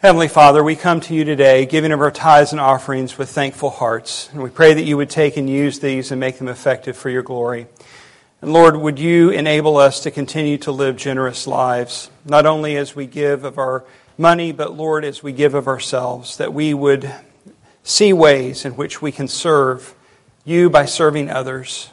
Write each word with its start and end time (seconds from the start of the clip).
Heavenly 0.00 0.28
Father, 0.28 0.62
we 0.62 0.76
come 0.76 1.00
to 1.00 1.14
you 1.14 1.24
today 1.24 1.64
giving 1.64 1.90
of 1.90 2.02
our 2.02 2.10
tithes 2.10 2.52
and 2.52 2.60
offerings 2.60 3.16
with 3.16 3.30
thankful 3.30 3.70
hearts. 3.70 4.28
And 4.30 4.42
we 4.42 4.50
pray 4.50 4.74
that 4.74 4.82
you 4.82 4.98
would 4.98 5.08
take 5.08 5.38
and 5.38 5.48
use 5.48 5.78
these 5.78 6.10
and 6.10 6.20
make 6.20 6.36
them 6.36 6.48
effective 6.48 6.98
for 6.98 7.08
your 7.08 7.22
glory. 7.22 7.66
And 8.42 8.52
Lord, 8.52 8.76
would 8.76 8.98
you 8.98 9.30
enable 9.30 9.78
us 9.78 10.00
to 10.02 10.10
continue 10.10 10.58
to 10.58 10.70
live 10.70 10.96
generous 10.98 11.46
lives, 11.46 12.10
not 12.26 12.44
only 12.44 12.76
as 12.76 12.94
we 12.94 13.06
give 13.06 13.42
of 13.42 13.56
our 13.56 13.84
money, 14.18 14.52
but 14.52 14.76
Lord, 14.76 15.02
as 15.02 15.22
we 15.22 15.32
give 15.32 15.54
of 15.54 15.66
ourselves, 15.66 16.36
that 16.36 16.52
we 16.52 16.74
would 16.74 17.10
see 17.82 18.12
ways 18.12 18.66
in 18.66 18.72
which 18.72 19.00
we 19.00 19.10
can 19.10 19.28
serve 19.28 19.94
you 20.44 20.68
by 20.68 20.84
serving 20.84 21.30
others. 21.30 21.88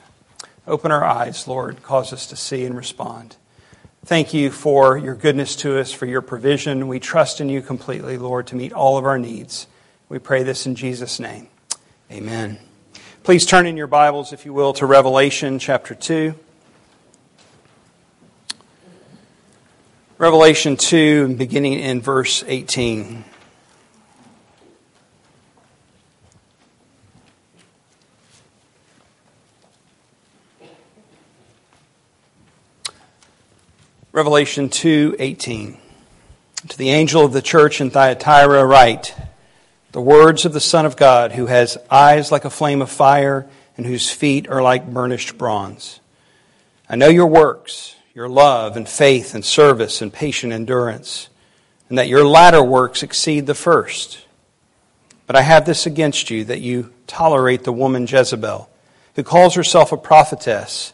Open 0.68 0.92
our 0.92 1.06
eyes, 1.06 1.48
Lord, 1.48 1.82
cause 1.84 2.12
us 2.12 2.28
to 2.28 2.36
see 2.36 2.66
and 2.66 2.76
respond. 2.76 3.38
Thank 4.06 4.34
you 4.34 4.52
for 4.52 4.98
your 4.98 5.16
goodness 5.16 5.56
to 5.58 5.80
us, 5.80 5.94
for 5.94 6.06
your 6.06 6.22
provision. 6.22 6.90
We 6.90 7.00
trust 7.00 7.40
in 7.40 7.48
you 7.48 7.62
completely, 7.62 8.18
Lord, 8.18 8.48
to 8.48 8.56
meet 8.58 8.74
all 8.74 8.98
of 8.98 9.06
our 9.06 9.18
needs. 9.18 9.66
We 10.10 10.20
pray 10.20 10.44
this 10.44 10.66
in 10.66 10.76
Jesus' 10.76 11.22
name. 11.22 11.48
Amen. 12.12 12.60
Please 13.24 13.46
turn 13.46 13.66
in 13.66 13.78
your 13.78 13.88
Bibles, 13.88 14.34
if 14.34 14.46
you 14.46 14.52
will, 14.52 14.74
to 14.74 14.86
Revelation 14.86 15.58
chapter 15.58 15.96
2. 15.96 16.36
Revelation 20.18 20.76
2, 20.76 21.36
beginning 21.36 21.80
in 21.80 22.02
verse 22.02 22.44
18. 22.46 23.24
Revelation 34.14 34.70
2:18 34.70 35.76
To 36.68 36.78
the 36.78 36.92
angel 36.92 37.26
of 37.26 37.34
the 37.34 37.42
church 37.42 37.82
in 37.82 37.90
Thyatira 37.90 38.64
write 38.64 39.16
the 39.92 40.02
words 40.02 40.46
of 40.46 40.54
the 40.54 40.60
son 40.60 40.86
of 40.86 40.96
God 40.96 41.32
who 41.32 41.48
has 41.48 41.80
eyes 41.90 42.32
like 42.32 42.46
a 42.46 42.52
flame 42.52 42.84
of 42.84 42.92
fire 42.92 43.48
and 43.76 43.88
whose 43.88 44.12
feet 44.12 44.48
are 44.48 44.62
like 44.62 44.86
burnished 44.94 45.40
bronze. 45.40 46.00
I 46.88 46.96
know 46.96 47.08
your 47.08 47.26
works 47.26 47.96
your 48.14 48.30
love 48.30 48.78
and 48.78 48.88
faith 48.88 49.34
and 49.34 49.44
service 49.44 50.00
and 50.00 50.14
patient 50.14 50.54
endurance 50.54 51.30
and 51.90 51.98
that 51.98 52.08
your 52.08 52.24
latter 52.24 52.62
works 52.62 53.02
exceed 53.02 53.48
the 53.48 53.56
first. 53.56 54.28
But 55.26 55.36
I 55.36 55.42
have 55.42 55.66
this 55.66 55.88
against 55.88 56.30
you 56.30 56.44
that 56.46 56.62
you 56.62 56.94
tolerate 57.08 57.64
the 57.64 57.74
woman 57.74 58.06
Jezebel 58.06 58.70
who 59.16 59.24
calls 59.24 59.56
herself 59.56 59.92
a 59.92 59.98
prophetess 59.98 60.94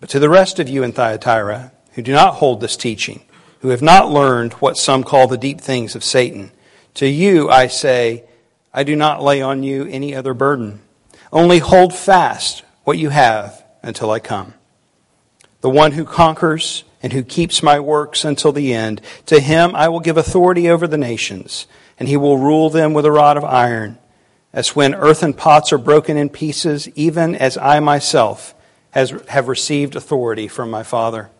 But 0.00 0.08
to 0.10 0.18
the 0.18 0.30
rest 0.30 0.58
of 0.58 0.68
you 0.68 0.82
in 0.82 0.92
Thyatira, 0.92 1.72
who 1.92 2.02
do 2.02 2.12
not 2.12 2.34
hold 2.34 2.60
this 2.60 2.76
teaching, 2.76 3.20
who 3.60 3.68
have 3.68 3.82
not 3.82 4.10
learned 4.10 4.54
what 4.54 4.78
some 4.78 5.04
call 5.04 5.28
the 5.28 5.36
deep 5.36 5.60
things 5.60 5.94
of 5.94 6.02
Satan, 6.02 6.52
to 6.94 7.06
you 7.06 7.50
I 7.50 7.66
say, 7.66 8.24
I 8.72 8.82
do 8.82 8.96
not 8.96 9.22
lay 9.22 9.42
on 9.42 9.62
you 9.62 9.84
any 9.84 10.14
other 10.14 10.32
burden. 10.32 10.80
Only 11.32 11.58
hold 11.58 11.94
fast 11.94 12.62
what 12.84 12.98
you 12.98 13.10
have 13.10 13.62
until 13.82 14.10
I 14.10 14.20
come. 14.20 14.54
The 15.60 15.70
one 15.70 15.92
who 15.92 16.04
conquers 16.04 16.84
and 17.02 17.12
who 17.12 17.22
keeps 17.22 17.62
my 17.62 17.78
works 17.78 18.24
until 18.24 18.52
the 18.52 18.72
end, 18.72 19.02
to 19.26 19.38
him 19.38 19.74
I 19.74 19.88
will 19.88 20.00
give 20.00 20.16
authority 20.16 20.70
over 20.70 20.86
the 20.86 20.98
nations, 20.98 21.66
and 21.98 22.08
he 22.08 22.16
will 22.16 22.38
rule 22.38 22.70
them 22.70 22.94
with 22.94 23.04
a 23.04 23.12
rod 23.12 23.36
of 23.36 23.44
iron, 23.44 23.98
as 24.52 24.74
when 24.74 24.94
earthen 24.94 25.34
pots 25.34 25.72
are 25.72 25.78
broken 25.78 26.16
in 26.16 26.30
pieces, 26.30 26.88
even 26.94 27.34
as 27.34 27.58
I 27.58 27.80
myself 27.80 28.54
has, 28.90 29.10
have 29.28 29.48
received 29.48 29.96
authority 29.96 30.48
from 30.48 30.70
my 30.70 30.82
Father. 30.82 31.30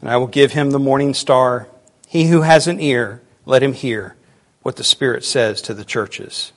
And 0.00 0.10
I 0.10 0.16
will 0.16 0.26
give 0.26 0.52
him 0.52 0.70
the 0.70 0.78
morning 0.78 1.14
star. 1.14 1.68
He 2.08 2.26
who 2.26 2.42
has 2.42 2.66
an 2.66 2.80
ear, 2.80 3.22
let 3.46 3.62
him 3.62 3.72
hear 3.72 4.16
what 4.62 4.76
the 4.76 4.84
Spirit 4.84 5.24
says 5.24 5.62
to 5.62 5.74
the 5.74 5.84
churches. 5.84 6.52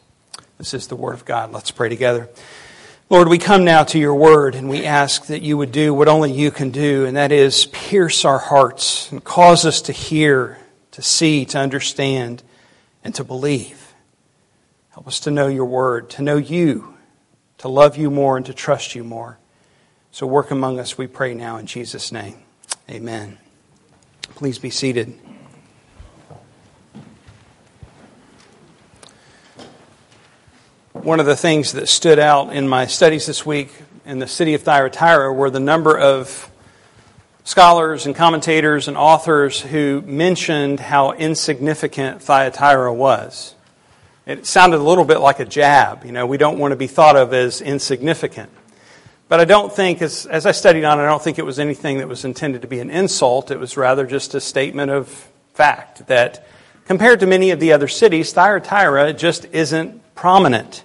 This 0.58 0.74
is 0.74 0.88
the 0.88 0.96
Word 0.96 1.14
of 1.14 1.26
God. 1.26 1.52
Let's 1.52 1.72
pray 1.72 1.90
together. 1.90 2.30
Lord, 3.10 3.28
we 3.28 3.38
come 3.38 3.64
now 3.64 3.84
to 3.84 4.00
your 4.00 4.16
Word 4.16 4.56
and 4.56 4.68
we 4.68 4.84
ask 4.84 5.28
that 5.28 5.42
you 5.42 5.58
would 5.58 5.72
do 5.72 5.94
what 5.94 6.08
only 6.08 6.32
you 6.32 6.50
can 6.50 6.72
do, 6.72 7.06
and 7.06 7.18
that 7.18 7.32
is 7.32 7.68
pierce 7.68 8.26
our 8.26 8.40
hearts 8.40 9.12
and 9.12 9.24
cause 9.24 9.66
us 9.66 9.82
to 9.84 9.92
hear, 9.92 10.58
to 10.92 11.02
see, 11.02 11.46
to 11.46 11.60
understand, 11.60 12.42
and 13.04 13.14
to 13.14 13.24
believe. 13.24 13.94
Help 14.90 15.08
us 15.08 15.20
to 15.22 15.32
know 15.32 15.48
your 15.48 15.66
Word, 15.66 16.10
to 16.12 16.24
know 16.24 16.38
you, 16.38 16.96
to 17.60 17.68
love 17.68 17.96
you 17.96 18.10
more, 18.10 18.38
and 18.38 18.46
to 18.48 18.54
trust 18.54 18.96
you 18.96 19.04
more. 19.04 19.38
So 20.16 20.26
work 20.26 20.50
among 20.50 20.80
us, 20.80 20.98
we 20.98 21.08
pray 21.08 21.34
now 21.34 21.58
in 21.58 21.66
Jesus' 21.66 22.10
name. 22.10 22.38
Amen. 22.90 23.38
Please 24.36 24.58
be 24.58 24.70
seated. 24.70 25.14
One 30.94 31.20
of 31.20 31.26
the 31.26 31.36
things 31.36 31.74
that 31.74 31.90
stood 31.90 32.18
out 32.18 32.54
in 32.54 32.66
my 32.66 32.86
studies 32.86 33.26
this 33.26 33.46
week 33.46 33.74
in 34.06 34.20
the 34.20 34.28
city 34.28 34.54
of 34.54 34.62
Thyatira 34.62 35.34
were 35.34 35.50
the 35.50 35.60
number 35.60 36.00
of 36.00 36.50
scholars 37.44 38.06
and 38.06 38.16
commentators 38.16 38.88
and 38.88 38.96
authors 38.96 39.60
who 39.60 40.02
mentioned 40.06 40.80
how 40.80 41.12
insignificant 41.12 42.22
Thyatira 42.22 42.94
was. 42.94 43.54
It 44.26 44.46
sounded 44.46 44.78
a 44.78 44.84
little 44.84 45.04
bit 45.04 45.18
like 45.18 45.42
a 45.42 45.46
jab. 45.46 46.06
You 46.06 46.14
know, 46.14 46.26
we 46.26 46.38
don't 46.38 46.58
want 46.58 46.72
to 46.72 46.78
be 46.78 46.88
thought 46.88 47.18
of 47.18 47.34
as 47.34 47.60
insignificant. 47.60 48.50
But 49.28 49.40
I 49.40 49.46
don't 49.46 49.74
think, 49.74 50.04
as, 50.04 50.28
as 50.28 50.46
I 50.46 50.52
studied 50.52 50.84
on 50.84 51.00
it, 51.00 51.04
I 51.04 51.08
don't 51.08 51.22
think 51.22 51.40
it 51.40 51.46
was 51.46 51.58
anything 51.58 51.98
that 51.98 52.08
was 52.08 52.26
intended 52.26 52.62
to 52.62 52.68
be 52.68 52.80
an 52.80 52.92
insult. 52.92 53.50
It 53.50 53.60
was 53.60 53.76
rather 53.76 54.06
just 54.06 54.36
a 54.36 54.40
statement 54.40 54.92
of 54.92 55.08
fact 55.54 56.08
that 56.08 56.46
compared 56.86 57.22
to 57.22 57.26
many 57.26 57.50
of 57.50 57.60
the 57.60 57.74
other 57.74 57.88
cities, 57.88 58.34
Thyatira 58.34 59.14
just 59.14 59.46
isn't 59.46 60.14
prominent. 60.14 60.84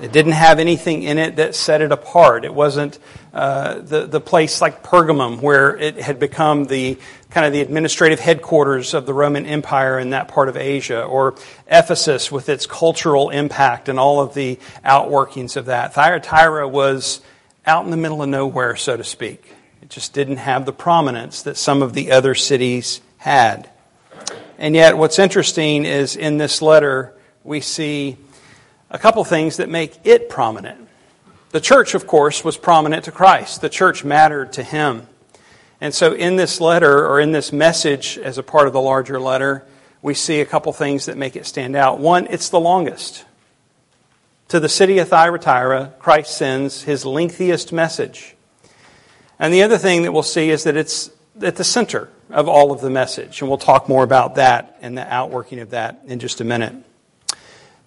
It 0.00 0.12
didn't 0.12 0.32
have 0.32 0.60
anything 0.60 1.02
in 1.02 1.18
it 1.18 1.36
that 1.36 1.56
set 1.56 1.82
it 1.82 1.90
apart. 1.90 2.44
It 2.44 2.54
wasn't 2.54 3.00
uh, 3.34 3.80
the, 3.80 4.06
the 4.06 4.20
place 4.20 4.60
like 4.60 4.84
Pergamum, 4.84 5.40
where 5.42 5.76
it 5.76 5.96
had 5.96 6.20
become 6.20 6.66
the 6.66 6.96
kind 7.30 7.44
of 7.44 7.52
the 7.52 7.60
administrative 7.60 8.20
headquarters 8.20 8.94
of 8.94 9.04
the 9.06 9.12
Roman 9.12 9.44
Empire 9.44 9.98
in 9.98 10.10
that 10.10 10.28
part 10.28 10.48
of 10.48 10.56
Asia, 10.56 11.02
or 11.02 11.34
Ephesus 11.66 12.30
with 12.30 12.48
its 12.48 12.66
cultural 12.66 13.30
impact 13.30 13.88
and 13.88 13.98
all 13.98 14.20
of 14.20 14.34
the 14.34 14.60
outworkings 14.84 15.56
of 15.56 15.66
that. 15.66 15.94
Thyatira 15.94 16.68
was 16.68 17.20
out 17.68 17.84
in 17.84 17.90
the 17.90 17.98
middle 17.98 18.22
of 18.22 18.30
nowhere, 18.30 18.76
so 18.76 18.96
to 18.96 19.04
speak. 19.04 19.54
It 19.82 19.90
just 19.90 20.14
didn't 20.14 20.38
have 20.38 20.64
the 20.64 20.72
prominence 20.72 21.42
that 21.42 21.58
some 21.58 21.82
of 21.82 21.92
the 21.92 22.10
other 22.12 22.34
cities 22.34 23.02
had. 23.18 23.68
And 24.56 24.74
yet, 24.74 24.96
what's 24.96 25.18
interesting 25.18 25.84
is 25.84 26.16
in 26.16 26.38
this 26.38 26.62
letter, 26.62 27.12
we 27.44 27.60
see 27.60 28.16
a 28.90 28.98
couple 28.98 29.22
things 29.22 29.58
that 29.58 29.68
make 29.68 29.98
it 30.04 30.30
prominent. 30.30 30.88
The 31.50 31.60
church, 31.60 31.94
of 31.94 32.06
course, 32.06 32.42
was 32.42 32.56
prominent 32.56 33.04
to 33.04 33.12
Christ, 33.12 33.60
the 33.60 33.68
church 33.68 34.02
mattered 34.02 34.54
to 34.54 34.62
him. 34.62 35.06
And 35.78 35.94
so, 35.94 36.14
in 36.14 36.36
this 36.36 36.62
letter, 36.62 37.06
or 37.06 37.20
in 37.20 37.32
this 37.32 37.52
message 37.52 38.18
as 38.18 38.38
a 38.38 38.42
part 38.42 38.66
of 38.66 38.72
the 38.72 38.80
larger 38.80 39.20
letter, 39.20 39.64
we 40.00 40.14
see 40.14 40.40
a 40.40 40.46
couple 40.46 40.72
things 40.72 41.04
that 41.04 41.18
make 41.18 41.36
it 41.36 41.44
stand 41.44 41.76
out. 41.76 42.00
One, 42.00 42.26
it's 42.28 42.48
the 42.48 42.60
longest. 42.60 43.26
To 44.48 44.60
the 44.60 44.68
city 44.68 44.98
of 44.98 45.08
Thyatira, 45.08 45.92
Christ 45.98 46.34
sends 46.34 46.82
his 46.84 47.04
lengthiest 47.04 47.70
message. 47.70 48.34
And 49.38 49.52
the 49.52 49.62
other 49.62 49.76
thing 49.76 50.02
that 50.02 50.12
we'll 50.12 50.22
see 50.22 50.48
is 50.48 50.64
that 50.64 50.74
it's 50.74 51.10
at 51.42 51.56
the 51.56 51.64
center 51.64 52.08
of 52.30 52.48
all 52.48 52.72
of 52.72 52.80
the 52.80 52.88
message. 52.88 53.42
And 53.42 53.50
we'll 53.50 53.58
talk 53.58 53.90
more 53.90 54.02
about 54.02 54.36
that 54.36 54.78
and 54.80 54.96
the 54.96 55.06
outworking 55.06 55.60
of 55.60 55.70
that 55.70 56.00
in 56.06 56.18
just 56.18 56.40
a 56.40 56.44
minute. 56.44 56.74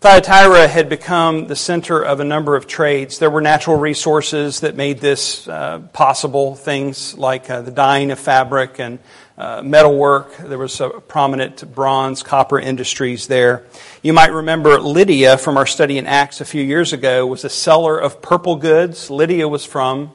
Thyatira 0.02 0.68
had 0.68 0.88
become 0.88 1.48
the 1.48 1.56
center 1.56 2.04
of 2.04 2.19
a 2.19 2.24
number 2.24 2.56
of 2.56 2.68
trades. 2.68 3.18
There 3.18 3.30
were 3.30 3.42
natural 3.42 3.78
resources 3.78 4.60
that 4.60 4.75
made 4.75 5.00
this 5.00 5.48
uh, 5.48 5.80
possible, 5.94 6.56
things 6.56 7.18
like 7.18 7.50
uh, 7.50 7.62
the 7.62 7.72
dyeing 7.72 8.12
of 8.12 8.19
fabric 8.19 8.80
and 8.80 9.00
uh, 9.42 9.62
metalwork. 9.64 10.38
There 10.38 10.60
was 10.60 10.80
a 10.80 10.90
prominent 10.90 11.74
bronze, 11.74 12.22
copper 12.22 12.60
industries 12.60 13.26
there. 13.26 13.64
You 14.04 14.14
might 14.14 14.32
remember 14.32 14.80
Lydia 14.80 15.36
from 15.36 15.58
our 15.58 15.66
study 15.66 15.98
in 15.98 16.06
Acts 16.06 16.42
a 16.42 16.46
few 16.46 16.62
years 16.62 16.94
ago 16.94 17.26
was 17.26 17.44
a 17.44 17.50
seller 17.50 17.98
of 17.98 18.22
purple 18.22 18.56
goods. 18.56 19.10
Lydia 19.10 19.48
was 19.48 19.66
from 19.66 20.12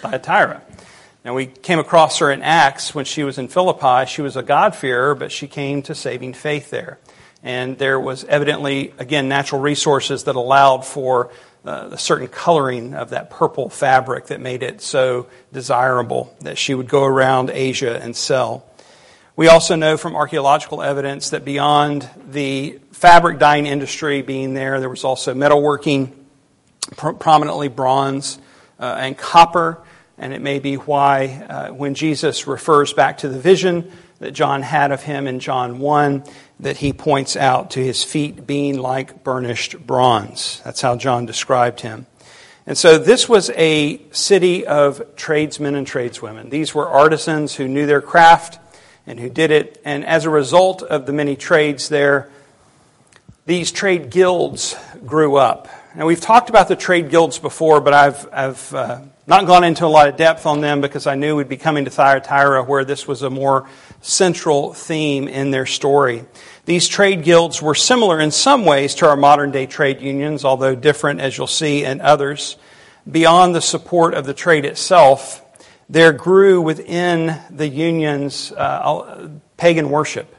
Thyatira. 0.00 0.62
Now, 1.24 1.34
we 1.34 1.46
came 1.46 1.80
across 1.80 2.18
her 2.18 2.30
in 2.30 2.40
Acts 2.42 2.94
when 2.94 3.04
she 3.04 3.24
was 3.24 3.36
in 3.36 3.48
Philippi. 3.48 4.06
She 4.06 4.22
was 4.22 4.36
a 4.36 4.42
God-fearer, 4.44 5.16
but 5.16 5.32
she 5.32 5.48
came 5.48 5.82
to 5.82 5.94
saving 5.96 6.34
faith 6.34 6.70
there. 6.70 7.00
And 7.42 7.76
there 7.78 7.98
was 7.98 8.22
evidently, 8.24 8.94
again, 8.96 9.28
natural 9.28 9.60
resources 9.60 10.24
that 10.24 10.36
allowed 10.36 10.84
for 10.86 11.32
uh, 11.64 11.90
a 11.92 11.98
certain 11.98 12.28
coloring 12.28 12.94
of 12.94 13.10
that 13.10 13.30
purple 13.30 13.68
fabric 13.68 14.26
that 14.26 14.40
made 14.40 14.62
it 14.62 14.80
so 14.80 15.28
desirable 15.52 16.34
that 16.40 16.58
she 16.58 16.74
would 16.74 16.88
go 16.88 17.04
around 17.04 17.50
Asia 17.50 18.00
and 18.02 18.16
sell. 18.16 18.66
We 19.34 19.48
also 19.48 19.76
know 19.76 19.96
from 19.96 20.14
archaeological 20.14 20.82
evidence 20.82 21.30
that 21.30 21.44
beyond 21.44 22.08
the 22.28 22.80
fabric 22.90 23.38
dyeing 23.38 23.66
industry 23.66 24.22
being 24.22 24.54
there, 24.54 24.78
there 24.80 24.90
was 24.90 25.04
also 25.04 25.34
metalworking, 25.34 26.12
prominently 26.96 27.68
bronze 27.68 28.38
uh, 28.78 28.96
and 28.98 29.16
copper. 29.16 29.78
And 30.18 30.34
it 30.34 30.42
may 30.42 30.58
be 30.58 30.74
why, 30.74 31.46
uh, 31.48 31.68
when 31.72 31.94
Jesus 31.94 32.46
refers 32.46 32.92
back 32.92 33.18
to 33.18 33.28
the 33.28 33.38
vision 33.38 33.90
that 34.18 34.32
John 34.32 34.62
had 34.62 34.92
of 34.92 35.02
him 35.02 35.26
in 35.26 35.40
John 35.40 35.78
1, 35.78 36.24
that 36.62 36.78
he 36.78 36.92
points 36.92 37.36
out 37.36 37.72
to 37.72 37.84
his 37.84 38.02
feet 38.02 38.46
being 38.46 38.78
like 38.78 39.22
burnished 39.22 39.84
bronze. 39.86 40.62
That's 40.64 40.80
how 40.80 40.96
John 40.96 41.26
described 41.26 41.80
him. 41.80 42.06
And 42.66 42.78
so 42.78 42.98
this 42.98 43.28
was 43.28 43.50
a 43.50 44.00
city 44.12 44.64
of 44.64 45.16
tradesmen 45.16 45.74
and 45.74 45.86
tradeswomen. 45.86 46.50
These 46.50 46.74
were 46.74 46.88
artisans 46.88 47.56
who 47.56 47.66
knew 47.66 47.86
their 47.86 48.00
craft 48.00 48.60
and 49.06 49.18
who 49.18 49.28
did 49.28 49.50
it. 49.50 49.80
And 49.84 50.04
as 50.04 50.24
a 50.24 50.30
result 50.30 50.82
of 50.84 51.06
the 51.06 51.12
many 51.12 51.34
trades 51.34 51.88
there, 51.88 52.30
these 53.44 53.72
trade 53.72 54.10
guilds 54.10 54.76
grew 55.04 55.34
up. 55.34 55.68
Now, 55.94 56.06
we've 56.06 56.22
talked 56.22 56.48
about 56.48 56.68
the 56.68 56.76
trade 56.76 57.10
guilds 57.10 57.38
before, 57.38 57.82
but 57.82 57.92
I've, 57.92 58.26
I've 58.32 58.74
uh, 58.74 59.00
not 59.26 59.46
gone 59.46 59.62
into 59.62 59.84
a 59.84 59.88
lot 59.88 60.08
of 60.08 60.16
depth 60.16 60.46
on 60.46 60.62
them 60.62 60.80
because 60.80 61.06
I 61.06 61.16
knew 61.16 61.36
we'd 61.36 61.50
be 61.50 61.58
coming 61.58 61.84
to 61.84 61.90
Thyatira 61.90 62.62
where 62.64 62.82
this 62.82 63.06
was 63.06 63.20
a 63.20 63.28
more 63.28 63.68
central 64.00 64.72
theme 64.72 65.28
in 65.28 65.50
their 65.50 65.66
story. 65.66 66.24
These 66.64 66.88
trade 66.88 67.24
guilds 67.24 67.60
were 67.60 67.74
similar 67.74 68.20
in 68.20 68.30
some 68.30 68.64
ways 68.64 68.94
to 68.96 69.06
our 69.06 69.16
modern 69.16 69.50
day 69.50 69.66
trade 69.66 70.00
unions, 70.00 70.46
although 70.46 70.74
different, 70.74 71.20
as 71.20 71.36
you'll 71.36 71.46
see, 71.46 71.84
in 71.84 72.00
others. 72.00 72.56
Beyond 73.10 73.54
the 73.54 73.60
support 73.60 74.14
of 74.14 74.24
the 74.24 74.32
trade 74.32 74.64
itself, 74.64 75.42
there 75.90 76.12
grew 76.14 76.62
within 76.62 77.38
the 77.50 77.68
unions 77.68 78.50
uh, 78.52 79.28
pagan 79.58 79.90
worship, 79.90 80.34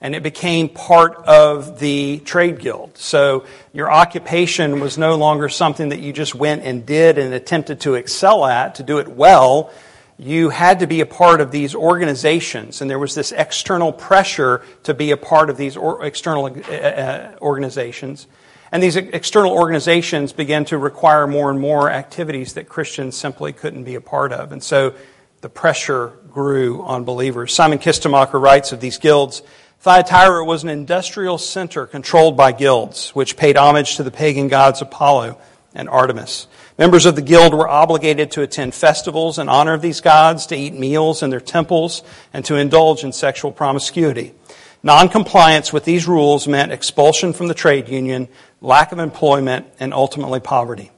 and 0.00 0.14
it 0.14 0.22
became 0.22 0.68
part 0.68 1.16
of 1.26 1.78
the 1.80 2.18
trade 2.20 2.60
guild. 2.60 2.96
So 2.96 3.44
your 3.72 3.90
occupation 3.90 4.80
was 4.80 4.96
no 4.96 5.16
longer 5.16 5.48
something 5.48 5.88
that 5.88 6.00
you 6.00 6.12
just 6.12 6.34
went 6.34 6.62
and 6.62 6.86
did 6.86 7.18
and 7.18 7.34
attempted 7.34 7.80
to 7.80 7.94
excel 7.94 8.44
at, 8.44 8.76
to 8.76 8.82
do 8.82 8.98
it 8.98 9.08
well 9.08 9.72
you 10.18 10.48
had 10.48 10.80
to 10.80 10.86
be 10.88 11.00
a 11.00 11.06
part 11.06 11.40
of 11.40 11.52
these 11.52 11.76
organizations, 11.76 12.80
and 12.80 12.90
there 12.90 12.98
was 12.98 13.14
this 13.14 13.30
external 13.30 13.92
pressure 13.92 14.62
to 14.82 14.92
be 14.92 15.12
a 15.12 15.16
part 15.16 15.48
of 15.48 15.56
these 15.56 15.76
or 15.76 16.04
external 16.04 16.46
uh, 16.46 16.72
uh, 16.72 17.36
organizations. 17.40 18.26
And 18.72 18.82
these 18.82 18.96
external 18.96 19.52
organizations 19.52 20.32
began 20.32 20.64
to 20.66 20.76
require 20.76 21.26
more 21.26 21.50
and 21.50 21.60
more 21.60 21.88
activities 21.88 22.54
that 22.54 22.68
Christians 22.68 23.16
simply 23.16 23.52
couldn't 23.52 23.84
be 23.84 23.94
a 23.94 24.00
part 24.00 24.32
of. 24.32 24.52
And 24.52 24.62
so 24.62 24.94
the 25.40 25.48
pressure 25.48 26.12
grew 26.30 26.82
on 26.82 27.04
believers. 27.04 27.54
Simon 27.54 27.78
Kistemaker 27.78 28.42
writes 28.42 28.72
of 28.72 28.80
these 28.80 28.98
guilds 28.98 29.40
Thyatira 29.80 30.44
was 30.44 30.64
an 30.64 30.70
industrial 30.70 31.38
center 31.38 31.86
controlled 31.86 32.36
by 32.36 32.50
guilds, 32.50 33.10
which 33.10 33.36
paid 33.36 33.56
homage 33.56 33.94
to 33.96 34.02
the 34.02 34.10
pagan 34.10 34.48
gods 34.48 34.82
Apollo 34.82 35.38
and 35.72 35.88
Artemis. 35.88 36.48
Members 36.76 37.06
of 37.06 37.14
the 37.14 37.22
guild 37.22 37.54
were 37.54 37.68
obligated 37.68 38.32
to 38.32 38.42
attend 38.42 38.74
festivals 38.74 39.38
in 39.38 39.48
honor 39.48 39.74
of 39.74 39.82
these 39.82 40.00
gods, 40.00 40.46
to 40.46 40.56
eat 40.56 40.74
meals 40.74 41.22
in 41.22 41.30
their 41.30 41.40
temples, 41.40 42.02
and 42.32 42.44
to 42.44 42.56
indulge 42.56 43.04
in 43.04 43.12
sexual 43.12 43.52
promiscuity. 43.52 44.34
Noncompliance 44.82 45.72
with 45.72 45.84
these 45.84 46.08
rules 46.08 46.48
meant 46.48 46.72
expulsion 46.72 47.32
from 47.32 47.46
the 47.46 47.54
trade 47.54 47.88
union, 47.88 48.26
lack 48.60 48.90
of 48.90 48.98
employment, 48.98 49.66
and 49.78 49.94
ultimately 49.94 50.40
poverty. 50.40 50.90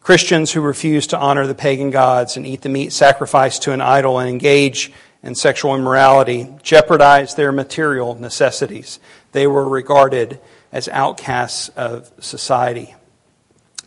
Christians 0.00 0.52
who 0.52 0.60
refused 0.60 1.10
to 1.10 1.18
honor 1.18 1.48
the 1.48 1.54
pagan 1.54 1.90
gods 1.90 2.36
and 2.36 2.46
eat 2.46 2.62
the 2.62 2.68
meat 2.68 2.92
sacrificed 2.92 3.62
to 3.62 3.72
an 3.72 3.80
idol 3.80 4.20
and 4.20 4.30
engage 4.30 4.92
in 5.22 5.34
sexual 5.34 5.74
immorality 5.74 6.48
jeopardized 6.62 7.36
their 7.36 7.52
material 7.52 8.14
necessities. 8.14 8.98
They 9.32 9.46
were 9.46 9.68
regarded 9.68 10.40
as 10.72 10.88
outcasts 10.88 11.68
of 11.70 12.10
society. 12.20 12.94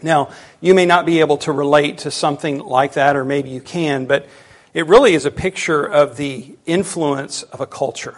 Now, 0.02 0.32
you 0.60 0.74
may 0.74 0.86
not 0.86 1.06
be 1.06 1.22
able 1.22 1.38
to 1.38 1.52
relate 1.52 2.00
to 2.00 2.12
something 2.12 2.60
like 2.60 2.94
that, 2.94 3.16
or 3.16 3.24
maybe 3.24 3.50
you 3.50 3.62
can, 3.62 4.06
but 4.06 4.28
it 4.74 4.86
really 4.88 5.14
is 5.14 5.26
a 5.26 5.32
picture 5.32 5.86
of 5.86 6.18
the 6.18 6.56
influence 6.66 7.44
of 7.44 7.62
a 7.62 7.66
culture. 7.66 8.18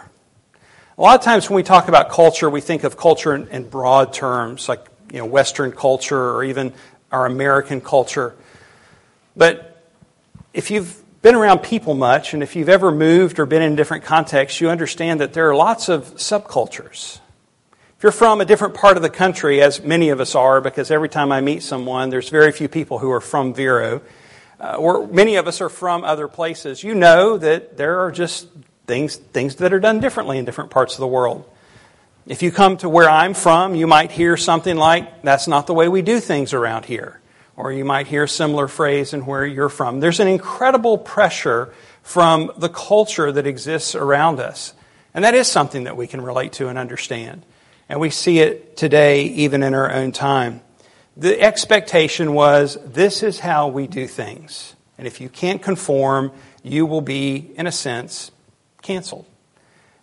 A 0.98 1.02
lot 1.02 1.18
of 1.18 1.24
times 1.24 1.48
when 1.48 1.56
we 1.56 1.62
talk 1.62 1.88
about 1.88 2.08
culture, 2.08 2.48
we 2.50 2.60
think 2.60 2.82
of 2.82 2.96
culture 2.96 3.34
in, 3.34 3.46
in 3.48 3.68
broad 3.68 4.12
terms, 4.12 4.68
like 4.68 4.84
you 5.12 5.18
know, 5.18 5.26
Western 5.26 5.70
culture 5.70 6.30
or 6.30 6.42
even 6.42 6.72
our 7.12 7.26
American 7.26 7.80
culture. 7.80 8.34
But 9.36 9.82
if 10.52 10.70
you've 10.70 11.00
been 11.26 11.34
around 11.34 11.58
people 11.58 11.94
much, 11.94 12.34
and 12.34 12.42
if 12.44 12.54
you've 12.54 12.68
ever 12.68 12.92
moved 12.92 13.40
or 13.40 13.46
been 13.46 13.60
in 13.60 13.74
different 13.74 14.04
contexts, 14.04 14.60
you 14.60 14.70
understand 14.70 15.18
that 15.18 15.32
there 15.32 15.50
are 15.50 15.56
lots 15.56 15.88
of 15.88 16.04
subcultures. 16.14 17.18
If 17.96 18.04
you're 18.04 18.12
from 18.12 18.40
a 18.40 18.44
different 18.44 18.74
part 18.74 18.96
of 18.96 19.02
the 19.02 19.10
country, 19.10 19.60
as 19.60 19.82
many 19.82 20.10
of 20.10 20.20
us 20.20 20.36
are, 20.36 20.60
because 20.60 20.88
every 20.92 21.08
time 21.08 21.32
I 21.32 21.40
meet 21.40 21.64
someone, 21.64 22.10
there's 22.10 22.28
very 22.28 22.52
few 22.52 22.68
people 22.68 23.00
who 23.00 23.10
are 23.10 23.20
from 23.20 23.54
Vero, 23.54 24.02
uh, 24.60 24.76
or 24.76 25.04
many 25.08 25.34
of 25.34 25.48
us 25.48 25.60
are 25.60 25.68
from 25.68 26.04
other 26.04 26.28
places, 26.28 26.84
you 26.84 26.94
know 26.94 27.36
that 27.38 27.76
there 27.76 27.98
are 28.02 28.12
just 28.12 28.46
things, 28.86 29.16
things 29.16 29.56
that 29.56 29.72
are 29.72 29.80
done 29.80 29.98
differently 29.98 30.38
in 30.38 30.44
different 30.44 30.70
parts 30.70 30.94
of 30.94 31.00
the 31.00 31.08
world. 31.08 31.44
If 32.28 32.40
you 32.44 32.52
come 32.52 32.76
to 32.76 32.88
where 32.88 33.10
I'm 33.10 33.34
from, 33.34 33.74
you 33.74 33.88
might 33.88 34.12
hear 34.12 34.36
something 34.36 34.76
like, 34.76 35.22
that's 35.22 35.48
not 35.48 35.66
the 35.66 35.74
way 35.74 35.88
we 35.88 36.02
do 36.02 36.20
things 36.20 36.54
around 36.54 36.84
here. 36.84 37.20
Or 37.56 37.72
you 37.72 37.84
might 37.84 38.06
hear 38.06 38.24
a 38.24 38.28
similar 38.28 38.68
phrase 38.68 39.14
in 39.14 39.24
where 39.24 39.44
you're 39.46 39.70
from. 39.70 40.00
There's 40.00 40.20
an 40.20 40.28
incredible 40.28 40.98
pressure 40.98 41.72
from 42.02 42.52
the 42.58 42.68
culture 42.68 43.32
that 43.32 43.46
exists 43.46 43.94
around 43.94 44.40
us. 44.40 44.74
And 45.14 45.24
that 45.24 45.34
is 45.34 45.48
something 45.48 45.84
that 45.84 45.96
we 45.96 46.06
can 46.06 46.20
relate 46.20 46.52
to 46.54 46.68
and 46.68 46.78
understand. 46.78 47.44
And 47.88 48.00
we 48.00 48.10
see 48.10 48.40
it 48.40 48.76
today, 48.76 49.24
even 49.24 49.62
in 49.62 49.74
our 49.74 49.90
own 49.90 50.12
time. 50.12 50.60
The 51.16 51.40
expectation 51.40 52.34
was 52.34 52.76
this 52.84 53.22
is 53.22 53.38
how 53.38 53.68
we 53.68 53.86
do 53.86 54.06
things. 54.06 54.74
And 54.98 55.06
if 55.06 55.20
you 55.20 55.28
can't 55.28 55.62
conform, 55.62 56.32
you 56.62 56.84
will 56.84 57.00
be, 57.00 57.52
in 57.56 57.66
a 57.66 57.72
sense, 57.72 58.30
canceled. 58.82 59.24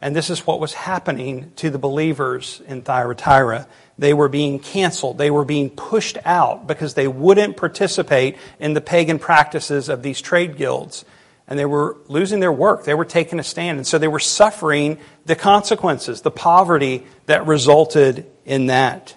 And 0.03 0.13
this 0.13 0.29
is 0.29 0.45
what 0.45 0.59
was 0.59 0.73
happening 0.73 1.53
to 1.55 1.69
the 1.69 1.79
believers 1.79 2.61
in 2.67 2.81
Thyatira. 2.81 3.67
They 3.97 4.13
were 4.13 4.27
being 4.27 4.59
canceled. 4.59 5.17
They 5.17 5.31
were 5.31 5.45
being 5.45 5.69
pushed 5.69 6.17
out 6.25 6.67
because 6.67 6.93
they 6.93 7.07
wouldn't 7.07 7.55
participate 7.55 8.35
in 8.59 8.73
the 8.73 8.81
pagan 8.81 9.17
practices 9.17 9.87
of 9.87 10.03
these 10.03 10.19
trade 10.19 10.57
guilds 10.57 11.05
and 11.47 11.57
they 11.57 11.65
were 11.65 11.95
losing 12.07 12.41
their 12.41 12.51
work. 12.51 12.83
They 12.83 12.93
were 12.93 13.05
taking 13.05 13.39
a 13.39 13.43
stand. 13.43 13.77
And 13.77 13.87
so 13.87 13.97
they 13.97 14.09
were 14.09 14.19
suffering 14.19 14.97
the 15.25 15.35
consequences, 15.35 16.21
the 16.21 16.31
poverty 16.31 17.05
that 17.25 17.47
resulted 17.47 18.29
in 18.45 18.65
that. 18.65 19.15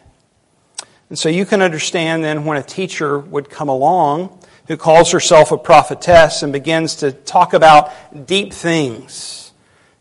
And 1.09 1.19
so 1.19 1.29
you 1.29 1.47
can 1.47 1.63
understand 1.63 2.23
then 2.23 2.45
when 2.45 2.59
a 2.59 2.63
teacher 2.63 3.19
would 3.19 3.51
come 3.51 3.69
along 3.69 4.39
who 4.69 4.77
calls 4.77 5.11
herself 5.11 5.51
a 5.51 5.59
prophetess 5.59 6.45
and 6.45 6.53
begins 6.53 6.97
to 6.97 7.11
talk 7.11 7.55
about 7.55 7.93
deep 8.27 8.53
things, 8.53 9.46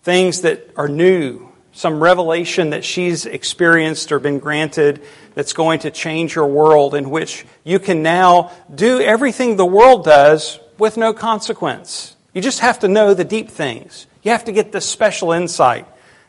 things 0.05 0.41
that 0.41 0.69
are 0.77 0.87
new, 0.87 1.49
some 1.73 1.99
revelation 1.99 2.69
that 2.69 2.85
she's 2.85 3.25
experienced 3.25 4.11
or 4.11 4.19
been 4.19 4.37
granted 4.37 5.01
that's 5.33 5.51
going 5.51 5.79
to 5.79 5.89
change 5.89 6.35
your 6.35 6.45
world, 6.45 6.93
in 6.93 7.09
which 7.09 7.43
you 7.63 7.79
can 7.79 8.03
now 8.03 8.51
do 8.73 9.01
everything 9.01 9.57
the 9.57 9.65
world 9.65 10.05
does 10.05 10.59
with 10.77 10.95
no 10.95 11.11
consequence. 11.11 12.15
You 12.35 12.41
just 12.43 12.59
have 12.59 12.77
to 12.79 12.87
know 12.87 13.15
the 13.15 13.23
deep 13.23 13.49
things. 13.49 14.05
You 14.21 14.29
have 14.29 14.45
to 14.45 14.51
get 14.51 14.71
the 14.71 14.79
special 14.79 15.31
insight. 15.31 15.87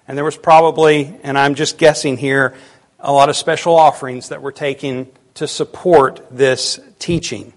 And 0.09 0.17
there 0.17 0.25
was 0.25 0.39
probably, 0.39 1.15
and 1.23 1.37
I'm 1.37 1.55
just 1.55 1.77
guessing 1.77 2.17
here, 2.17 2.55
a 2.99 3.13
lot 3.13 3.29
of 3.29 3.37
special 3.37 3.77
offerings 3.77 4.31
that 4.31 4.41
were 4.41 4.53
taken 4.53 5.07
to 5.35 5.47
support 5.47 6.27
this 6.31 6.81
teaching. 6.99 7.53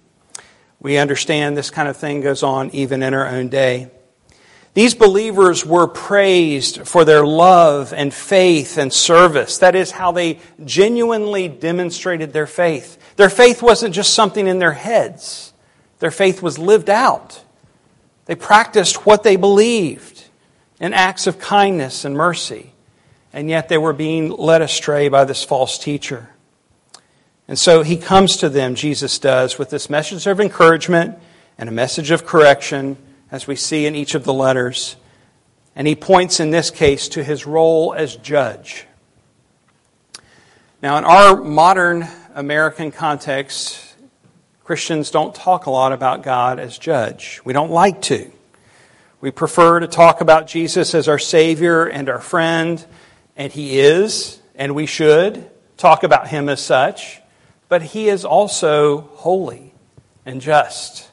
We 0.81 0.97
understand 0.97 1.55
this 1.55 1.69
kind 1.69 1.87
of 1.87 1.95
thing 1.95 2.19
goes 2.19 2.43
on 2.43 2.71
even 2.71 3.03
in 3.03 3.13
our 3.13 3.25
own 3.25 3.47
day. 3.47 3.89
These 4.79 4.95
believers 4.95 5.65
were 5.65 5.87
praised 5.87 6.87
for 6.87 7.03
their 7.03 7.25
love 7.25 7.91
and 7.91 8.13
faith 8.13 8.77
and 8.77 8.93
service. 8.93 9.57
That 9.57 9.75
is 9.75 9.91
how 9.91 10.13
they 10.13 10.39
genuinely 10.63 11.49
demonstrated 11.49 12.31
their 12.31 12.47
faith. 12.47 12.97
Their 13.17 13.29
faith 13.29 13.61
wasn't 13.61 13.93
just 13.93 14.13
something 14.13 14.47
in 14.47 14.59
their 14.59 14.71
heads, 14.71 15.51
their 15.99 16.11
faith 16.11 16.41
was 16.41 16.57
lived 16.57 16.89
out. 16.89 17.43
They 18.23 18.35
practiced 18.35 19.05
what 19.05 19.23
they 19.23 19.35
believed 19.35 20.23
in 20.79 20.93
acts 20.93 21.27
of 21.27 21.39
kindness 21.39 22.05
and 22.05 22.15
mercy, 22.15 22.71
and 23.33 23.49
yet 23.49 23.67
they 23.67 23.77
were 23.77 23.91
being 23.91 24.29
led 24.29 24.61
astray 24.61 25.09
by 25.09 25.25
this 25.25 25.43
false 25.43 25.77
teacher. 25.77 26.29
And 27.49 27.59
so 27.59 27.83
he 27.83 27.97
comes 27.97 28.37
to 28.37 28.47
them, 28.47 28.75
Jesus 28.75 29.19
does, 29.19 29.59
with 29.59 29.71
this 29.71 29.89
message 29.89 30.25
of 30.25 30.39
encouragement 30.39 31.19
and 31.57 31.67
a 31.67 31.73
message 31.73 32.11
of 32.11 32.25
correction 32.25 32.95
as 33.31 33.47
we 33.47 33.55
see 33.55 33.85
in 33.85 33.95
each 33.95 34.15
of 34.15 34.23
the 34.23 34.33
letters. 34.33 34.95
And 35.75 35.87
he 35.87 35.95
points 35.95 36.39
in 36.39 36.51
this 36.51 36.71
case 36.71 37.09
to 37.09 37.23
his 37.23 37.45
role 37.45 37.93
as 37.93 38.15
judge. 38.15 38.85
Now, 40.81 40.97
in 40.97 41.03
our 41.03 41.35
modern 41.35 42.07
American 42.33 42.91
context, 42.91 43.85
Christians 44.63 45.11
don't 45.11 45.35
talk 45.35 45.65
a 45.65 45.71
lot 45.71 45.91
about 45.91 46.23
God 46.23 46.59
as 46.59 46.77
judge. 46.77 47.41
We 47.43 47.53
don't 47.53 47.71
like 47.71 48.01
to. 48.03 48.31
We 49.19 49.31
prefer 49.31 49.81
to 49.81 49.87
talk 49.87 50.21
about 50.21 50.47
Jesus 50.47 50.95
as 50.95 51.09
our 51.09 51.19
Savior 51.19 51.85
and 51.85 52.07
our 52.07 52.21
friend, 52.21 52.85
and 53.35 53.51
He 53.51 53.79
is, 53.79 54.39
and 54.55 54.75
we 54.75 54.85
should 54.85 55.49
talk 55.75 56.03
about 56.03 56.29
Him 56.29 56.47
as 56.47 56.61
such, 56.61 57.19
but 57.67 57.81
He 57.81 58.07
is 58.07 58.23
also 58.23 59.01
holy 59.15 59.73
and 60.25 60.39
just. 60.39 61.08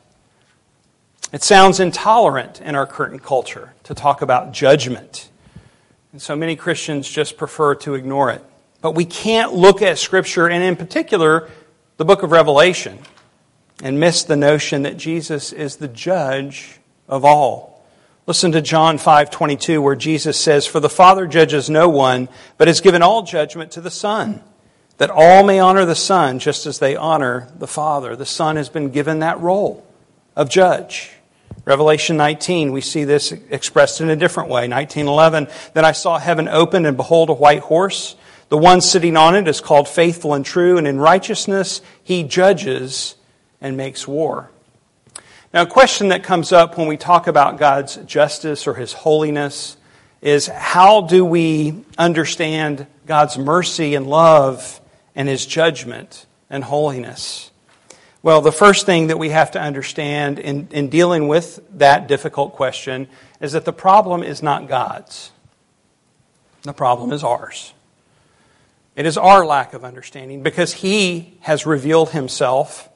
It 1.37 1.43
sounds 1.43 1.81
intolerant 1.81 2.62
in 2.62 2.75
our 2.75 2.87
current 2.87 3.23
culture 3.23 3.75
to 3.83 3.95
talk 3.95 4.23
about 4.23 4.52
judgment. 4.52 5.28
And 6.12 6.23
so 6.23 6.35
many 6.35 6.57
Christians 6.57 7.07
just 7.07 7.37
prefer 7.37 7.75
to 7.75 7.93
ignore 7.93 8.31
it. 8.31 8.43
But 8.81 8.93
we 8.93 9.05
can't 9.05 9.52
look 9.52 9.83
at 9.83 9.99
Scripture, 9.99 10.49
and 10.49 10.64
in 10.64 10.76
particular, 10.76 11.50
the 11.99 12.07
book 12.07 12.23
of 12.23 12.31
Revelation, 12.31 13.00
and 13.83 14.00
miss 14.00 14.23
the 14.23 14.35
notion 14.35 14.81
that 14.85 14.97
Jesus 14.97 15.52
is 15.52 15.76
the 15.76 15.88
judge 15.88 16.81
of 17.07 17.23
all. 17.23 17.85
Listen 18.26 18.50
to 18.52 18.62
John 18.62 18.97
5:22 18.97 19.83
where 19.83 19.95
Jesus 19.95 20.40
says, 20.40 20.64
"For 20.64 20.81
the 20.81 20.88
Father 20.88 21.26
judges 21.26 21.69
no 21.69 21.87
one, 21.87 22.31
but 22.57 22.66
has 22.66 22.81
given 22.81 23.02
all 23.02 23.21
judgment 23.21 23.71
to 23.73 23.83
the 23.83 23.90
Son, 23.90 24.40
that 24.97 25.11
all 25.11 25.45
may 25.45 25.61
honor 25.61 25.85
the 25.85 25.95
Son 25.95 26.38
just 26.38 26.64
as 26.64 26.78
they 26.78 26.97
honor 26.97 27.49
the 27.59 27.66
Father." 27.66 28.16
The 28.16 28.25
Son 28.25 28.57
has 28.57 28.71
been 28.71 28.88
given 28.88 29.19
that 29.19 29.38
role 29.38 29.85
of 30.35 30.49
judge. 30.49 31.11
Revelation 31.67 32.17
19, 32.17 32.71
we 32.71 32.81
see 32.81 33.03
this 33.03 33.33
expressed 33.51 34.01
in 34.01 34.09
a 34.09 34.15
different 34.15 34.49
way. 34.49 34.69
19:11, 34.69 35.49
"Then 35.75 35.85
I 35.85 35.91
saw 35.91 36.19
heaven 36.19 36.49
open 36.49 36.87
and 36.87 36.97
behold 36.97 37.29
a 37.29 37.35
white 37.35 37.63
horse, 37.63 38.15
the 38.51 38.57
one 38.57 38.81
sitting 38.81 39.17
on 39.17 39.35
it 39.35 39.49
is 39.49 39.61
called 39.61 39.89
faithful 39.89 40.33
and 40.33 40.45
true, 40.45 40.79
and 40.79 40.87
in 40.87 41.01
righteousness 41.01 41.81
he 42.03 42.23
judges 42.23 43.17
and 43.61 43.77
makes 43.77 44.07
war." 44.07 44.51
Now, 45.53 45.63
a 45.63 45.67
question 45.67 46.09
that 46.09 46.23
comes 46.23 46.53
up 46.53 46.79
when 46.79 46.87
we 46.87 46.97
talk 46.97 47.27
about 47.27 47.59
God's 47.59 47.97
justice 48.07 48.69
or 48.69 48.75
His 48.75 48.93
holiness 48.93 49.77
is 50.23 50.47
how 50.47 51.01
do 51.01 51.25
we 51.25 51.85
understand 51.99 52.87
God's 53.07 53.39
mercy 53.39 53.97
and 53.97 54.07
love 54.07 54.81
and 55.17 55.29
His 55.29 55.47
judgment 55.47 56.27
and 56.49 56.63
holiness? 56.63 57.51
Well, 58.23 58.41
the 58.41 58.53
first 58.53 58.87
thing 58.87 59.09
that 59.09 59.19
we 59.19 59.31
have 59.31 59.53
to 59.53 59.61
understand 59.61 60.39
in, 60.39 60.69
in 60.73 60.89
dealing 60.89 61.29
with 61.29 61.61
that 61.79 62.09
difficult 62.09 62.55
question 62.55 63.09
is 63.41 63.53
that 63.53 63.65
the 63.65 63.73
problem 63.73 64.23
is 64.23 64.43
not 64.43 64.69
God's, 64.69 65.31
the 66.63 66.73
problem 66.73 67.13
is 67.13 67.23
ours. 67.23 67.73
It 68.97 69.07
is 69.07 69.19
our 69.19 69.45
lack 69.45 69.75
of 69.75 69.85
understanding 69.85 70.43
because 70.43 70.73
He 70.73 71.35
has 71.41 71.67
revealed 71.67 72.11
Himself 72.11 72.89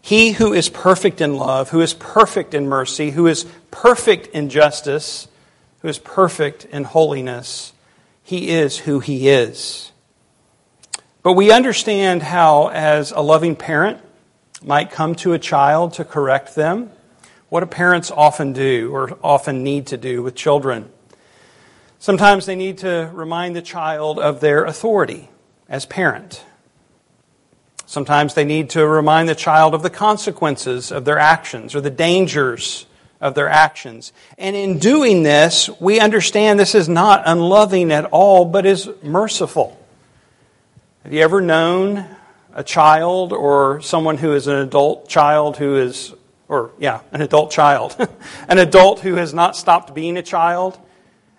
he 0.00 0.32
who 0.32 0.52
is 0.52 0.68
perfect 0.68 1.20
in 1.20 1.36
love, 1.36 1.70
who 1.70 1.80
is 1.80 1.94
perfect 1.94 2.54
in 2.54 2.66
mercy, 2.66 3.10
who 3.10 3.26
is 3.26 3.44
perfect 3.70 4.28
in 4.28 4.48
justice, 4.48 5.28
who 5.80 5.88
is 5.88 5.98
perfect 5.98 6.64
in 6.64 6.84
holiness, 6.84 7.72
he 8.22 8.48
is 8.48 8.78
who 8.78 9.00
he 9.00 9.28
is. 9.28 9.92
But 11.22 11.34
we 11.34 11.52
understand 11.52 12.22
how, 12.22 12.68
as 12.68 13.10
a 13.10 13.20
loving 13.20 13.56
parent 13.56 14.00
might 14.62 14.90
come 14.90 15.14
to 15.16 15.32
a 15.32 15.38
child 15.38 15.94
to 15.94 16.04
correct 16.04 16.54
them, 16.54 16.90
what 17.48 17.60
do 17.60 17.66
parents 17.66 18.10
often 18.10 18.52
do 18.52 18.90
or 18.92 19.18
often 19.22 19.62
need 19.62 19.86
to 19.88 19.96
do 19.96 20.22
with 20.22 20.34
children? 20.34 20.90
Sometimes 21.98 22.46
they 22.46 22.56
need 22.56 22.78
to 22.78 23.10
remind 23.12 23.56
the 23.56 23.62
child 23.62 24.18
of 24.18 24.40
their 24.40 24.64
authority 24.64 25.30
as 25.68 25.86
parent. 25.86 26.44
Sometimes 27.86 28.34
they 28.34 28.44
need 28.44 28.70
to 28.70 28.86
remind 28.86 29.28
the 29.28 29.34
child 29.34 29.74
of 29.74 29.82
the 29.82 29.90
consequences 29.90 30.92
of 30.92 31.06
their 31.06 31.18
actions 31.18 31.74
or 31.74 31.80
the 31.80 31.90
dangers 31.90 32.86
of 33.20 33.34
their 33.34 33.48
actions. 33.48 34.12
And 34.36 34.54
in 34.54 34.78
doing 34.78 35.22
this, 35.22 35.70
we 35.80 35.98
understand 35.98 36.60
this 36.60 36.74
is 36.74 36.88
not 36.88 37.22
unloving 37.24 37.90
at 37.90 38.04
all, 38.06 38.44
but 38.44 38.66
is 38.66 38.90
merciful. 39.02 39.74
Have 41.02 41.14
you 41.14 41.22
ever 41.22 41.40
known 41.40 42.04
a 42.54 42.64
child 42.64 43.32
or 43.32 43.80
someone 43.80 44.16
who 44.16 44.34
is 44.34 44.46
an 44.46 44.56
adult 44.56 45.08
child 45.08 45.56
who 45.56 45.76
is, 45.76 46.14
or 46.48 46.72
yeah, 46.78 47.00
an 47.12 47.20
adult 47.20 47.50
child, 47.50 47.96
an 48.48 48.58
adult 48.58 49.00
who 49.00 49.14
has 49.14 49.32
not 49.32 49.56
stopped 49.56 49.94
being 49.94 50.16
a 50.16 50.22
child? 50.22 50.78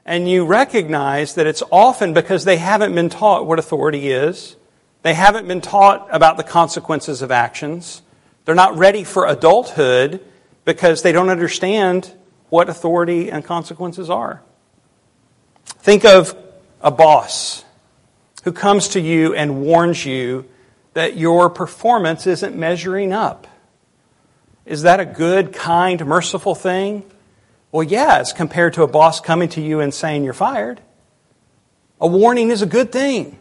And 0.06 0.30
you 0.30 0.46
recognize 0.46 1.36
that 1.36 1.46
it's 1.46 1.62
often 1.72 2.14
because 2.14 2.44
they 2.44 2.58
haven't 2.58 2.96
been 2.96 3.10
taught 3.10 3.46
what 3.46 3.60
authority 3.60 4.10
is 4.10 4.56
they 5.02 5.14
haven't 5.14 5.48
been 5.48 5.62
taught 5.62 6.08
about 6.12 6.38
the 6.38 6.44
consequences 6.44 7.22
of 7.22 7.32
actions. 7.32 8.02
They're 8.46 8.56
not 8.56 8.78
ready 8.78 9.04
for 9.04 9.26
adulthood 9.26 10.22
because 10.66 11.02
they 11.02 11.12
don't 11.12 11.30
understand 11.30 12.14
what 12.50 12.70
authority 12.70 13.32
and 13.32 13.44
consequences 13.44 14.10
are. 14.10 14.42
Think 15.66 16.04
of 16.04 16.36
a 16.82 16.92
boss 16.92 17.64
who 18.44 18.52
comes 18.52 18.90
to 18.90 19.00
you 19.00 19.34
and 19.36 19.62
warns 19.62 20.06
you 20.06 20.46
that 20.94 21.18
your 21.18 21.50
performance 21.50 22.28
isn't 22.28 22.56
measuring 22.56 23.14
up. 23.14 23.48
Is 24.66 24.84
that 24.84 25.00
a 25.00 25.06
good, 25.06 25.54
kind, 25.54 26.06
merciful 26.06 26.56
thing? 26.56 27.04
Well, 27.72 27.84
yes, 27.84 28.34
compared 28.34 28.74
to 28.74 28.84
a 28.84 28.88
boss 28.88 29.20
coming 29.20 29.50
to 29.50 29.62
you 29.62 29.80
and 29.80 29.94
saying 29.94 30.24
you're 30.24 30.34
fired. 30.34 30.82
A 32.02 32.08
warning 32.08 32.50
is 32.50 32.62
a 32.62 32.66
good 32.66 32.92
thing 32.92 33.38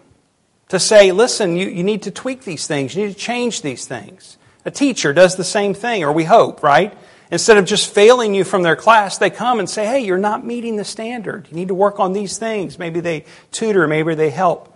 to 0.69 0.79
say, 0.79 1.13
listen, 1.13 1.57
you, 1.57 1.69
you 1.69 1.83
need 1.83 2.03
to 2.03 2.11
tweak 2.11 2.43
these 2.45 2.67
things, 2.67 2.95
you 2.95 3.07
need 3.07 3.13
to 3.13 3.19
change 3.19 3.63
these 3.63 3.87
things. 3.87 4.37
A 4.65 4.71
teacher 4.71 5.13
does 5.13 5.37
the 5.37 5.45
same 5.45 5.73
thing, 5.73 6.05
or 6.05 6.13
we 6.13 6.25
hope, 6.25 6.63
right? 6.63 6.97
Instead 7.31 7.59
of 7.59 7.65
just 7.65 7.93
failing 7.93 8.35
you 8.35 8.45
from 8.45 8.63
their 8.63 8.77
class, 8.77 9.19
they 9.19 9.31
come 9.31 9.59
and 9.59 9.69
say, 9.69 9.87
hey, 9.87 10.01
you're 10.01 10.19
not 10.19 10.45
meeting 10.45 10.77
the 10.77 10.85
standard. 10.85 11.47
You 11.51 11.57
need 11.57 11.69
to 11.69 11.75
work 11.75 12.01
on 12.01 12.13
these 12.13 12.39
things. 12.39 12.79
Maybe 12.79 13.01
they 13.01 13.25
tutor, 13.51 13.87
maybe 13.87 14.15
they 14.15 14.31
help. 14.31 14.75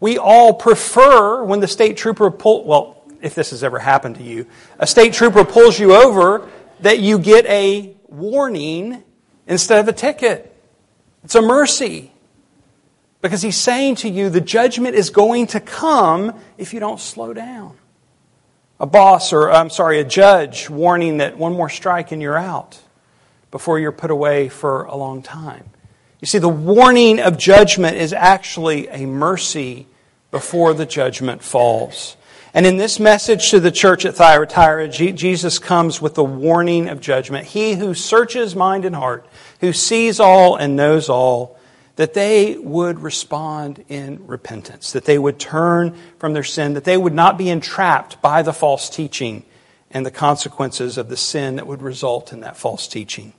We 0.00 0.18
all 0.18 0.54
prefer 0.54 1.44
when 1.44 1.60
the 1.60 1.68
state 1.68 1.96
trooper 1.96 2.30
pull, 2.30 2.64
well, 2.64 3.02
if 3.22 3.34
this 3.34 3.50
has 3.50 3.64
ever 3.64 3.78
happened 3.78 4.16
to 4.16 4.22
you, 4.22 4.46
a 4.78 4.86
state 4.86 5.14
trooper 5.14 5.44
pulls 5.44 5.78
you 5.78 5.94
over 5.94 6.48
that 6.80 6.98
you 6.98 7.18
get 7.18 7.46
a 7.46 7.96
warning 8.08 9.02
instead 9.46 9.80
of 9.80 9.88
a 9.88 9.92
ticket. 9.92 10.54
It's 11.24 11.34
a 11.34 11.42
mercy. 11.42 12.12
Because 13.22 13.40
he's 13.40 13.56
saying 13.56 13.96
to 13.96 14.08
you, 14.08 14.28
the 14.28 14.42
judgment 14.42 14.94
is 14.94 15.08
going 15.08 15.46
to 15.48 15.60
come 15.60 16.38
if 16.58 16.74
you 16.74 16.80
don't 16.80 17.00
slow 17.00 17.32
down. 17.32 17.74
A 18.78 18.86
boss, 18.86 19.32
or 19.32 19.50
I'm 19.50 19.70
sorry, 19.70 19.98
a 20.00 20.04
judge 20.04 20.68
warning 20.68 21.18
that 21.18 21.38
one 21.38 21.54
more 21.54 21.70
strike 21.70 22.12
and 22.12 22.20
you're 22.20 22.36
out 22.36 22.78
before 23.50 23.78
you're 23.78 23.92
put 23.92 24.10
away 24.10 24.50
for 24.50 24.84
a 24.84 24.96
long 24.96 25.22
time. 25.22 25.64
You 26.24 26.26
see, 26.26 26.38
the 26.38 26.48
warning 26.48 27.20
of 27.20 27.36
judgment 27.36 27.98
is 27.98 28.14
actually 28.14 28.88
a 28.88 29.04
mercy 29.04 29.86
before 30.30 30.72
the 30.72 30.86
judgment 30.86 31.42
falls. 31.42 32.16
And 32.54 32.64
in 32.64 32.78
this 32.78 32.98
message 32.98 33.50
to 33.50 33.60
the 33.60 33.70
church 33.70 34.06
at 34.06 34.14
Thyatira, 34.14 34.88
Jesus 34.88 35.58
comes 35.58 36.00
with 36.00 36.14
the 36.14 36.24
warning 36.24 36.88
of 36.88 37.02
judgment. 37.02 37.48
He 37.48 37.74
who 37.74 37.92
searches 37.92 38.56
mind 38.56 38.86
and 38.86 38.96
heart, 38.96 39.26
who 39.60 39.74
sees 39.74 40.18
all 40.18 40.56
and 40.56 40.76
knows 40.76 41.10
all, 41.10 41.58
that 41.96 42.14
they 42.14 42.56
would 42.56 43.00
respond 43.00 43.84
in 43.90 44.26
repentance, 44.26 44.92
that 44.92 45.04
they 45.04 45.18
would 45.18 45.38
turn 45.38 45.94
from 46.18 46.32
their 46.32 46.42
sin, 46.42 46.72
that 46.72 46.84
they 46.84 46.96
would 46.96 47.12
not 47.12 47.36
be 47.36 47.50
entrapped 47.50 48.22
by 48.22 48.40
the 48.40 48.54
false 48.54 48.88
teaching 48.88 49.44
and 49.90 50.06
the 50.06 50.10
consequences 50.10 50.96
of 50.96 51.10
the 51.10 51.18
sin 51.18 51.56
that 51.56 51.66
would 51.66 51.82
result 51.82 52.32
in 52.32 52.40
that 52.40 52.56
false 52.56 52.88
teaching. 52.88 53.34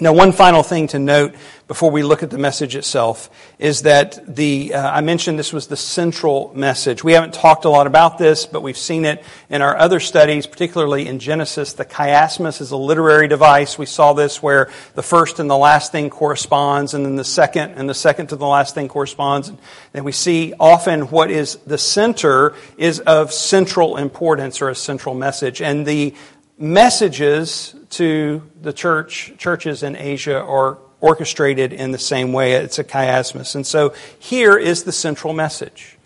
Now, 0.00 0.14
one 0.14 0.32
final 0.32 0.62
thing 0.62 0.86
to 0.88 0.98
note 0.98 1.34
before 1.70 1.92
we 1.92 2.02
look 2.02 2.24
at 2.24 2.30
the 2.30 2.36
message 2.36 2.74
itself 2.74 3.30
is 3.60 3.82
that 3.82 4.18
the, 4.26 4.74
uh, 4.74 4.90
I 4.90 5.02
mentioned 5.02 5.38
this 5.38 5.52
was 5.52 5.68
the 5.68 5.76
central 5.76 6.50
message. 6.52 7.04
We 7.04 7.12
haven't 7.12 7.32
talked 7.32 7.64
a 7.64 7.70
lot 7.70 7.86
about 7.86 8.18
this, 8.18 8.44
but 8.44 8.60
we've 8.60 8.76
seen 8.76 9.04
it 9.04 9.22
in 9.48 9.62
our 9.62 9.76
other 9.76 10.00
studies, 10.00 10.48
particularly 10.48 11.06
in 11.06 11.20
Genesis. 11.20 11.74
The 11.74 11.84
chiasmus 11.84 12.60
is 12.60 12.72
a 12.72 12.76
literary 12.76 13.28
device. 13.28 13.78
We 13.78 13.86
saw 13.86 14.14
this 14.14 14.42
where 14.42 14.68
the 14.96 15.04
first 15.04 15.38
and 15.38 15.48
the 15.48 15.56
last 15.56 15.92
thing 15.92 16.10
corresponds, 16.10 16.92
and 16.92 17.06
then 17.06 17.14
the 17.14 17.22
second 17.22 17.74
and 17.76 17.88
the 17.88 17.94
second 17.94 18.26
to 18.30 18.36
the 18.36 18.48
last 18.48 18.74
thing 18.74 18.88
corresponds. 18.88 19.52
And 19.94 20.04
we 20.04 20.10
see 20.10 20.52
often 20.58 21.02
what 21.02 21.30
is 21.30 21.54
the 21.66 21.78
center 21.78 22.56
is 22.78 22.98
of 22.98 23.32
central 23.32 23.96
importance 23.96 24.60
or 24.60 24.70
a 24.70 24.74
central 24.74 25.14
message. 25.14 25.62
And 25.62 25.86
the 25.86 26.16
messages 26.58 27.76
to 27.90 28.42
the 28.60 28.72
church, 28.72 29.34
churches 29.38 29.84
in 29.84 29.94
Asia 29.94 30.40
are 30.40 30.78
orchestrated 31.00 31.72
in 31.72 31.92
the 31.92 31.98
same 31.98 32.32
way. 32.32 32.52
It's 32.52 32.78
a 32.78 32.84
chiasmus. 32.84 33.54
And 33.54 33.66
so 33.66 33.94
here 34.18 34.56
is 34.56 34.84
the 34.84 34.92
central 34.92 35.32
message. 35.32 35.96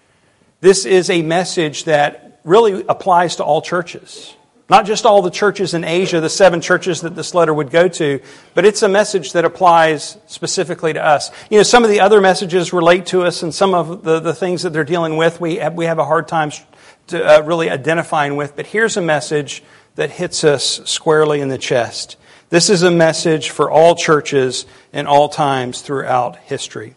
This 0.61 0.85
is 0.85 1.11
a 1.11 1.23
message 1.23 1.85
that 1.85 2.41
really 2.45 2.85
applies 2.89 3.37
to 3.37 3.45
all 3.45 3.61
churches. 3.61 4.35
Not 4.71 4.87
just 4.87 5.05
all 5.05 5.21
the 5.21 5.31
churches 5.31 5.75
in 5.75 5.85
Asia, 5.85 6.23
the 6.23 6.31
seven 6.31 6.63
churches 6.63 7.03
that 7.03 7.15
this 7.15 7.35
letter 7.35 7.53
would 7.53 7.71
go 7.71 7.87
to, 7.87 8.21
but 8.55 8.65
it's 8.65 8.83
a 8.83 8.89
message 8.89 9.35
that 9.35 9.45
applies 9.45 10.17
specifically 10.27 10.95
to 10.95 11.05
us. 11.05 11.31
You 11.51 11.59
know, 11.59 11.65
some 11.65 11.85
of 11.85 11.91
the 11.91 12.01
other 12.01 12.21
messages 12.23 12.73
relate 12.73 13.07
to 13.07 13.25
us, 13.25 13.43
and 13.43 13.55
some 13.55 13.75
of 13.75 14.05
the, 14.05 14.21
the 14.21 14.33
things 14.33 14.63
that 14.63 14.73
they're 14.73 14.85
dealing 14.85 15.19
with, 15.19 15.39
we 15.39 15.57
have, 15.57 15.75
we 15.75 15.85
have 15.85 15.99
a 15.99 16.05
hard 16.05 16.29
time 16.29 16.51
to, 17.09 17.23
uh, 17.23 17.43
really 17.43 17.69
identifying 17.69 18.37
with. 18.37 18.57
But 18.57 18.67
here's 18.67 18.97
a 18.97 19.03
message 19.03 19.63
that 19.97 20.11
hits 20.11 20.45
us 20.45 20.81
squarely 20.87 21.43
in 21.43 21.49
the 21.49 21.59
chest. 21.59 22.17
This 22.51 22.71
is 22.71 22.83
a 22.83 22.91
message 22.91 23.51
for 23.51 23.71
all 23.71 23.95
churches 23.95 24.67
in 24.93 25.07
all 25.07 25.29
times 25.29 25.81
throughout 25.81 26.37
history. 26.37 26.95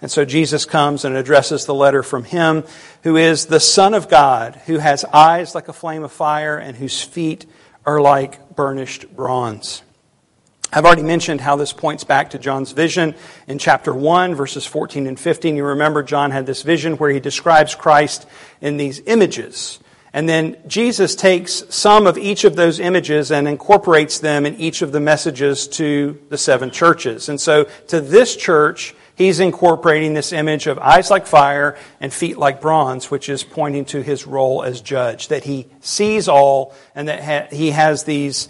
And 0.00 0.10
so 0.10 0.24
Jesus 0.24 0.64
comes 0.64 1.04
and 1.04 1.16
addresses 1.16 1.64
the 1.64 1.74
letter 1.74 2.02
from 2.02 2.24
him 2.24 2.64
who 3.02 3.16
is 3.16 3.46
the 3.46 3.60
Son 3.60 3.94
of 3.94 4.08
God, 4.08 4.54
who 4.66 4.78
has 4.78 5.04
eyes 5.04 5.54
like 5.54 5.68
a 5.68 5.72
flame 5.72 6.04
of 6.04 6.12
fire 6.12 6.56
and 6.56 6.76
whose 6.76 7.02
feet 7.02 7.46
are 7.84 8.00
like 8.00 8.54
burnished 8.54 9.14
bronze. 9.14 9.82
I've 10.70 10.84
already 10.84 11.02
mentioned 11.02 11.40
how 11.40 11.56
this 11.56 11.72
points 11.72 12.04
back 12.04 12.30
to 12.30 12.38
John's 12.38 12.72
vision 12.72 13.14
in 13.46 13.58
chapter 13.58 13.94
1, 13.94 14.34
verses 14.34 14.66
14 14.66 15.06
and 15.06 15.18
15. 15.18 15.56
You 15.56 15.64
remember 15.64 16.02
John 16.02 16.30
had 16.30 16.44
this 16.44 16.62
vision 16.62 16.98
where 16.98 17.10
he 17.10 17.20
describes 17.20 17.74
Christ 17.74 18.26
in 18.60 18.76
these 18.76 19.00
images. 19.06 19.78
And 20.12 20.28
then 20.28 20.56
Jesus 20.66 21.14
takes 21.14 21.64
some 21.68 22.06
of 22.06 22.16
each 22.16 22.44
of 22.44 22.56
those 22.56 22.80
images 22.80 23.30
and 23.30 23.46
incorporates 23.46 24.18
them 24.18 24.46
in 24.46 24.54
each 24.56 24.82
of 24.82 24.92
the 24.92 25.00
messages 25.00 25.68
to 25.68 26.18
the 26.30 26.38
seven 26.38 26.70
churches. 26.70 27.28
And 27.28 27.40
so 27.40 27.64
to 27.88 28.00
this 28.00 28.34
church, 28.34 28.94
he's 29.16 29.40
incorporating 29.40 30.14
this 30.14 30.32
image 30.32 30.66
of 30.66 30.78
eyes 30.78 31.10
like 31.10 31.26
fire 31.26 31.76
and 32.00 32.12
feet 32.12 32.38
like 32.38 32.60
bronze, 32.60 33.10
which 33.10 33.28
is 33.28 33.44
pointing 33.44 33.84
to 33.86 34.00
his 34.00 34.26
role 34.26 34.62
as 34.62 34.80
judge, 34.80 35.28
that 35.28 35.44
he 35.44 35.66
sees 35.80 36.28
all 36.28 36.74
and 36.94 37.08
that 37.08 37.52
he 37.52 37.70
has 37.70 38.04
these 38.04 38.48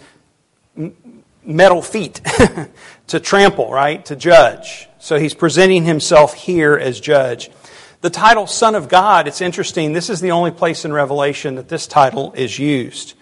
metal 1.43 1.81
feet 1.81 2.21
to 3.07 3.19
trample, 3.19 3.71
right? 3.71 4.05
To 4.05 4.15
judge. 4.15 4.87
So 4.99 5.17
he's 5.17 5.33
presenting 5.33 5.83
himself 5.83 6.33
here 6.33 6.77
as 6.77 6.99
judge. 6.99 7.49
The 8.01 8.09
title 8.09 8.47
Son 8.47 8.75
of 8.75 8.87
God, 8.87 9.27
it's 9.27 9.41
interesting. 9.41 9.91
This 9.91 10.09
is 10.09 10.21
the 10.21 10.31
only 10.31 10.51
place 10.51 10.85
in 10.85 10.93
Revelation 10.93 11.55
that 11.55 11.67
this 11.67 11.85
title 11.85 12.31
is 12.31 12.57
used. 12.57 13.13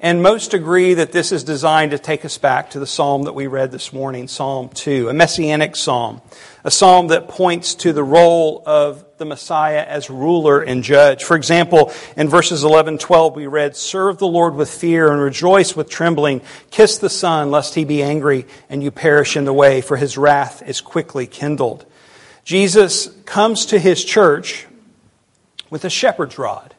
And 0.00 0.22
most 0.22 0.54
agree 0.54 0.94
that 0.94 1.12
this 1.12 1.32
is 1.32 1.44
designed 1.44 1.90
to 1.90 1.98
take 1.98 2.24
us 2.24 2.38
back 2.38 2.70
to 2.70 2.80
the 2.80 2.86
psalm 2.86 3.24
that 3.24 3.34
we 3.34 3.46
read 3.46 3.72
this 3.72 3.92
morning, 3.92 4.28
Psalm 4.28 4.70
2, 4.70 5.10
a 5.10 5.12
messianic 5.12 5.76
psalm, 5.76 6.22
a 6.64 6.70
psalm 6.70 7.08
that 7.08 7.28
points 7.28 7.74
to 7.74 7.92
the 7.92 8.02
role 8.02 8.62
of 8.64 9.04
the 9.18 9.26
Messiah 9.26 9.84
as 9.86 10.08
ruler 10.08 10.62
and 10.62 10.82
judge. 10.82 11.24
For 11.24 11.36
example, 11.36 11.92
in 12.16 12.30
verses 12.30 12.64
11 12.64 12.96
12, 12.96 13.36
we 13.36 13.46
read, 13.46 13.76
Serve 13.76 14.16
the 14.16 14.26
Lord 14.26 14.54
with 14.54 14.70
fear 14.70 15.12
and 15.12 15.20
rejoice 15.20 15.76
with 15.76 15.90
trembling. 15.90 16.40
Kiss 16.70 16.96
the 16.96 17.10
Son, 17.10 17.50
lest 17.50 17.74
he 17.74 17.84
be 17.84 18.02
angry 18.02 18.46
and 18.70 18.82
you 18.82 18.90
perish 18.90 19.36
in 19.36 19.44
the 19.44 19.52
way, 19.52 19.82
for 19.82 19.98
his 19.98 20.16
wrath 20.16 20.62
is 20.66 20.80
quickly 20.80 21.26
kindled. 21.26 21.84
Jesus 22.44 23.08
comes 23.24 23.66
to 23.66 23.78
his 23.78 24.04
church 24.04 24.66
with 25.70 25.84
a 25.84 25.90
shepherd's 25.90 26.38
rod. 26.38 26.74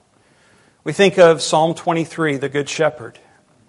We 0.84 0.92
think 0.92 1.18
of 1.18 1.42
Psalm 1.42 1.74
23, 1.74 2.38
the 2.38 2.50
Good 2.50 2.68
Shepherd. 2.68 3.18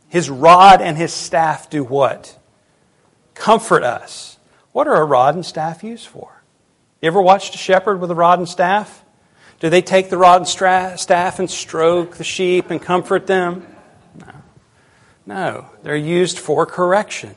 His 0.08 0.28
rod 0.28 0.80
and 0.80 0.96
his 0.96 1.12
staff 1.12 1.70
do 1.70 1.84
what? 1.84 2.36
Comfort 3.34 3.84
us. 3.84 4.38
What 4.72 4.88
are 4.88 5.00
a 5.00 5.04
rod 5.04 5.36
and 5.36 5.46
staff 5.46 5.84
used 5.84 6.08
for? 6.08 6.42
You 7.00 7.06
ever 7.06 7.22
watched 7.22 7.54
a 7.54 7.58
shepherd 7.58 8.00
with 8.00 8.10
a 8.10 8.14
rod 8.14 8.40
and 8.40 8.48
staff? 8.48 9.04
Do 9.60 9.70
they 9.70 9.82
take 9.82 10.10
the 10.10 10.18
rod 10.18 10.42
and 10.42 10.48
stra- 10.48 10.98
staff 10.98 11.38
and 11.38 11.48
stroke 11.48 12.16
the 12.16 12.24
sheep 12.24 12.70
and 12.70 12.82
comfort 12.82 13.26
them? 13.28 13.66
No. 14.18 14.32
No. 15.26 15.66
They're 15.84 15.96
used 15.96 16.38
for 16.40 16.66
correction, 16.66 17.36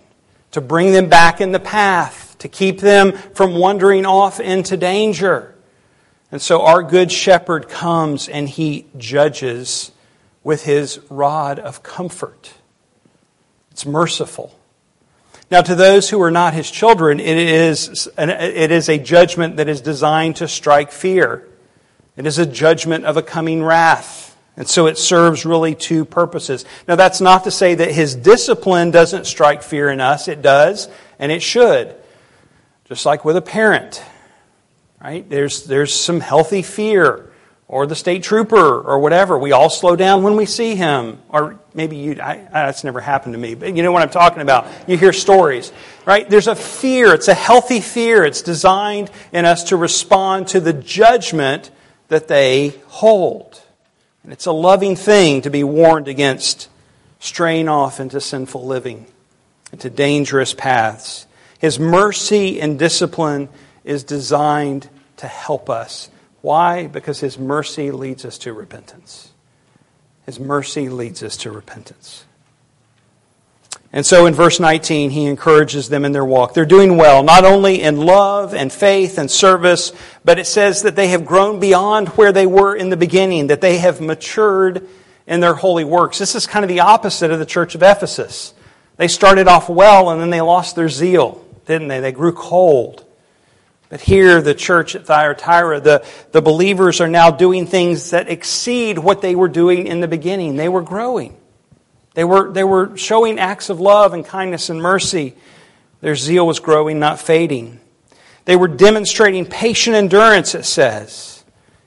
to 0.51 0.61
bring 0.61 0.93
them 0.93 1.09
back 1.09 1.41
in 1.41 1.51
the 1.51 1.59
path, 1.59 2.26
to 2.39 2.47
keep 2.47 2.79
them 2.79 3.13
from 3.13 3.55
wandering 3.55 4.05
off 4.05 4.39
into 4.39 4.77
danger. 4.77 5.55
And 6.31 6.41
so 6.41 6.63
our 6.63 6.83
good 6.83 7.11
shepherd 7.11 7.69
comes 7.69 8.27
and 8.27 8.49
he 8.49 8.87
judges 8.97 9.91
with 10.43 10.63
his 10.63 10.99
rod 11.09 11.59
of 11.59 11.83
comfort. 11.83 12.53
It's 13.71 13.85
merciful. 13.85 14.57
Now, 15.49 15.61
to 15.61 15.75
those 15.75 16.09
who 16.09 16.21
are 16.21 16.31
not 16.31 16.53
his 16.53 16.69
children, 16.69 17.21
it 17.21 17.37
is, 17.37 18.07
an, 18.17 18.29
it 18.29 18.71
is 18.71 18.89
a 18.89 18.97
judgment 18.97 19.57
that 19.57 19.69
is 19.69 19.79
designed 19.79 20.37
to 20.37 20.47
strike 20.47 20.91
fear. 20.91 21.47
It 22.17 22.25
is 22.25 22.37
a 22.37 22.45
judgment 22.45 23.05
of 23.05 23.15
a 23.15 23.21
coming 23.21 23.63
wrath. 23.63 24.35
And 24.57 24.67
so 24.67 24.87
it 24.87 24.97
serves 24.97 25.45
really 25.45 25.75
two 25.75 26.03
purposes. 26.03 26.65
Now, 26.87 26.95
that's 26.95 27.21
not 27.21 27.43
to 27.45 27.51
say 27.51 27.75
that 27.75 27.91
his 27.91 28.15
discipline 28.15 28.91
doesn't 28.91 29.25
strike 29.25 29.63
fear 29.63 29.89
in 29.89 30.01
us. 30.01 30.27
It 30.27 30.41
does, 30.41 30.89
and 31.19 31.31
it 31.31 31.41
should. 31.41 31.95
Just 32.87 33.05
like 33.05 33.25
with 33.25 33.37
a 33.37 33.41
parent. 33.41 34.01
Right? 35.01 35.29
There's, 35.29 35.65
there's 35.65 35.93
some 35.93 36.19
healthy 36.19 36.61
fear, 36.61 37.31
or 37.67 37.85
the 37.85 37.95
state 37.95 38.23
trooper, 38.23 38.81
or 38.81 38.99
whatever. 38.99 39.37
We 39.37 39.51
all 39.51 39.69
slow 39.69 39.95
down 39.95 40.23
when 40.23 40.35
we 40.35 40.45
see 40.45 40.75
him. 40.75 41.19
Or 41.29 41.59
maybe 41.73 41.97
you, 41.97 42.19
I, 42.21 42.47
that's 42.51 42.83
never 42.83 42.99
happened 42.99 43.33
to 43.33 43.39
me, 43.39 43.55
but 43.55 43.75
you 43.75 43.83
know 43.83 43.91
what 43.91 44.01
I'm 44.01 44.09
talking 44.09 44.41
about. 44.41 44.67
You 44.87 44.97
hear 44.97 45.13
stories, 45.13 45.71
right? 46.05 46.27
There's 46.27 46.47
a 46.47 46.55
fear. 46.55 47.13
It's 47.13 47.27
a 47.27 47.33
healthy 47.33 47.81
fear. 47.81 48.25
It's 48.25 48.41
designed 48.41 49.11
in 49.31 49.45
us 49.45 49.65
to 49.65 49.77
respond 49.77 50.47
to 50.49 50.59
the 50.59 50.73
judgment 50.73 51.69
that 52.07 52.27
they 52.27 52.69
hold. 52.87 53.61
And 54.23 54.33
it's 54.33 54.45
a 54.45 54.51
loving 54.51 54.95
thing 54.95 55.41
to 55.43 55.49
be 55.49 55.63
warned 55.63 56.07
against 56.07 56.69
straying 57.19 57.69
off 57.69 57.99
into 57.99 58.19
sinful 58.19 58.65
living, 58.65 59.05
into 59.71 59.89
dangerous 59.89 60.53
paths. 60.53 61.26
His 61.59 61.79
mercy 61.79 62.61
and 62.61 62.77
discipline 62.77 63.49
is 63.83 64.03
designed 64.03 64.89
to 65.17 65.27
help 65.27 65.69
us. 65.69 66.09
Why? 66.41 66.87
Because 66.87 67.19
His 67.19 67.39
mercy 67.39 67.91
leads 67.91 68.25
us 68.25 68.37
to 68.39 68.53
repentance. 68.53 69.31
His 70.25 70.39
mercy 70.39 70.89
leads 70.89 71.23
us 71.23 71.37
to 71.37 71.51
repentance. 71.51 72.25
And 73.93 74.05
so 74.05 74.25
in 74.25 74.33
verse 74.33 74.59
19, 74.59 75.11
he 75.11 75.25
encourages 75.25 75.87
them 75.87 76.03
in 76.03 76.11
their 76.11 76.25
walk. 76.25 76.53
They're 76.53 76.65
doing 76.65 76.97
well, 76.97 77.23
not 77.23 77.45
only 77.45 77.81
in 77.81 78.01
love 78.01 78.53
and 78.53 78.71
faith 78.71 79.17
and 79.17 79.31
service, 79.31 79.93
but 80.25 80.37
it 80.37 80.45
says 80.45 80.81
that 80.81 80.97
they 80.97 81.07
have 81.07 81.25
grown 81.25 81.59
beyond 81.59 82.09
where 82.09 82.33
they 82.33 82.45
were 82.45 82.75
in 82.75 82.89
the 82.89 82.97
beginning, 82.97 83.47
that 83.47 83.61
they 83.61 83.77
have 83.77 84.01
matured 84.01 84.87
in 85.25 85.39
their 85.39 85.53
holy 85.53 85.85
works. 85.85 86.19
This 86.19 86.35
is 86.35 86.45
kind 86.45 86.65
of 86.65 86.69
the 86.69 86.81
opposite 86.81 87.31
of 87.31 87.39
the 87.39 87.45
church 87.45 87.75
of 87.75 87.81
Ephesus. 87.81 88.53
They 88.97 89.07
started 89.07 89.47
off 89.47 89.69
well 89.69 90.09
and 90.09 90.19
then 90.19 90.31
they 90.31 90.41
lost 90.41 90.75
their 90.75 90.89
zeal, 90.89 91.43
didn't 91.67 91.89
they? 91.89 91.99
They 91.99 92.11
grew 92.11 92.31
cold. 92.31 93.05
But 93.89 94.01
here, 94.01 94.41
the 94.41 94.53
church 94.53 94.95
at 94.95 95.05
Thyatira, 95.05 95.79
the, 95.79 96.05
the 96.31 96.41
believers 96.41 96.99
are 96.99 97.07
now 97.07 97.31
doing 97.31 97.65
things 97.67 98.09
that 98.09 98.29
exceed 98.29 98.97
what 98.97 99.21
they 99.21 99.35
were 99.35 99.47
doing 99.47 99.87
in 99.87 100.01
the 100.01 100.07
beginning. 100.07 100.55
They 100.55 100.67
were 100.67 100.81
growing. 100.81 101.37
They 102.13 102.23
were, 102.23 102.51
they 102.51 102.63
were 102.63 102.97
showing 102.97 103.39
acts 103.39 103.69
of 103.69 103.79
love 103.79 104.13
and 104.13 104.25
kindness 104.25 104.69
and 104.69 104.81
mercy. 104.81 105.35
Their 106.01 106.15
zeal 106.15 106.45
was 106.45 106.59
growing, 106.59 106.99
not 106.99 107.19
fading. 107.19 107.79
They 108.45 108.55
were 108.55 108.67
demonstrating 108.67 109.45
patient 109.45 109.95
endurance, 109.95 110.55
it 110.55 110.65
says, 110.65 111.43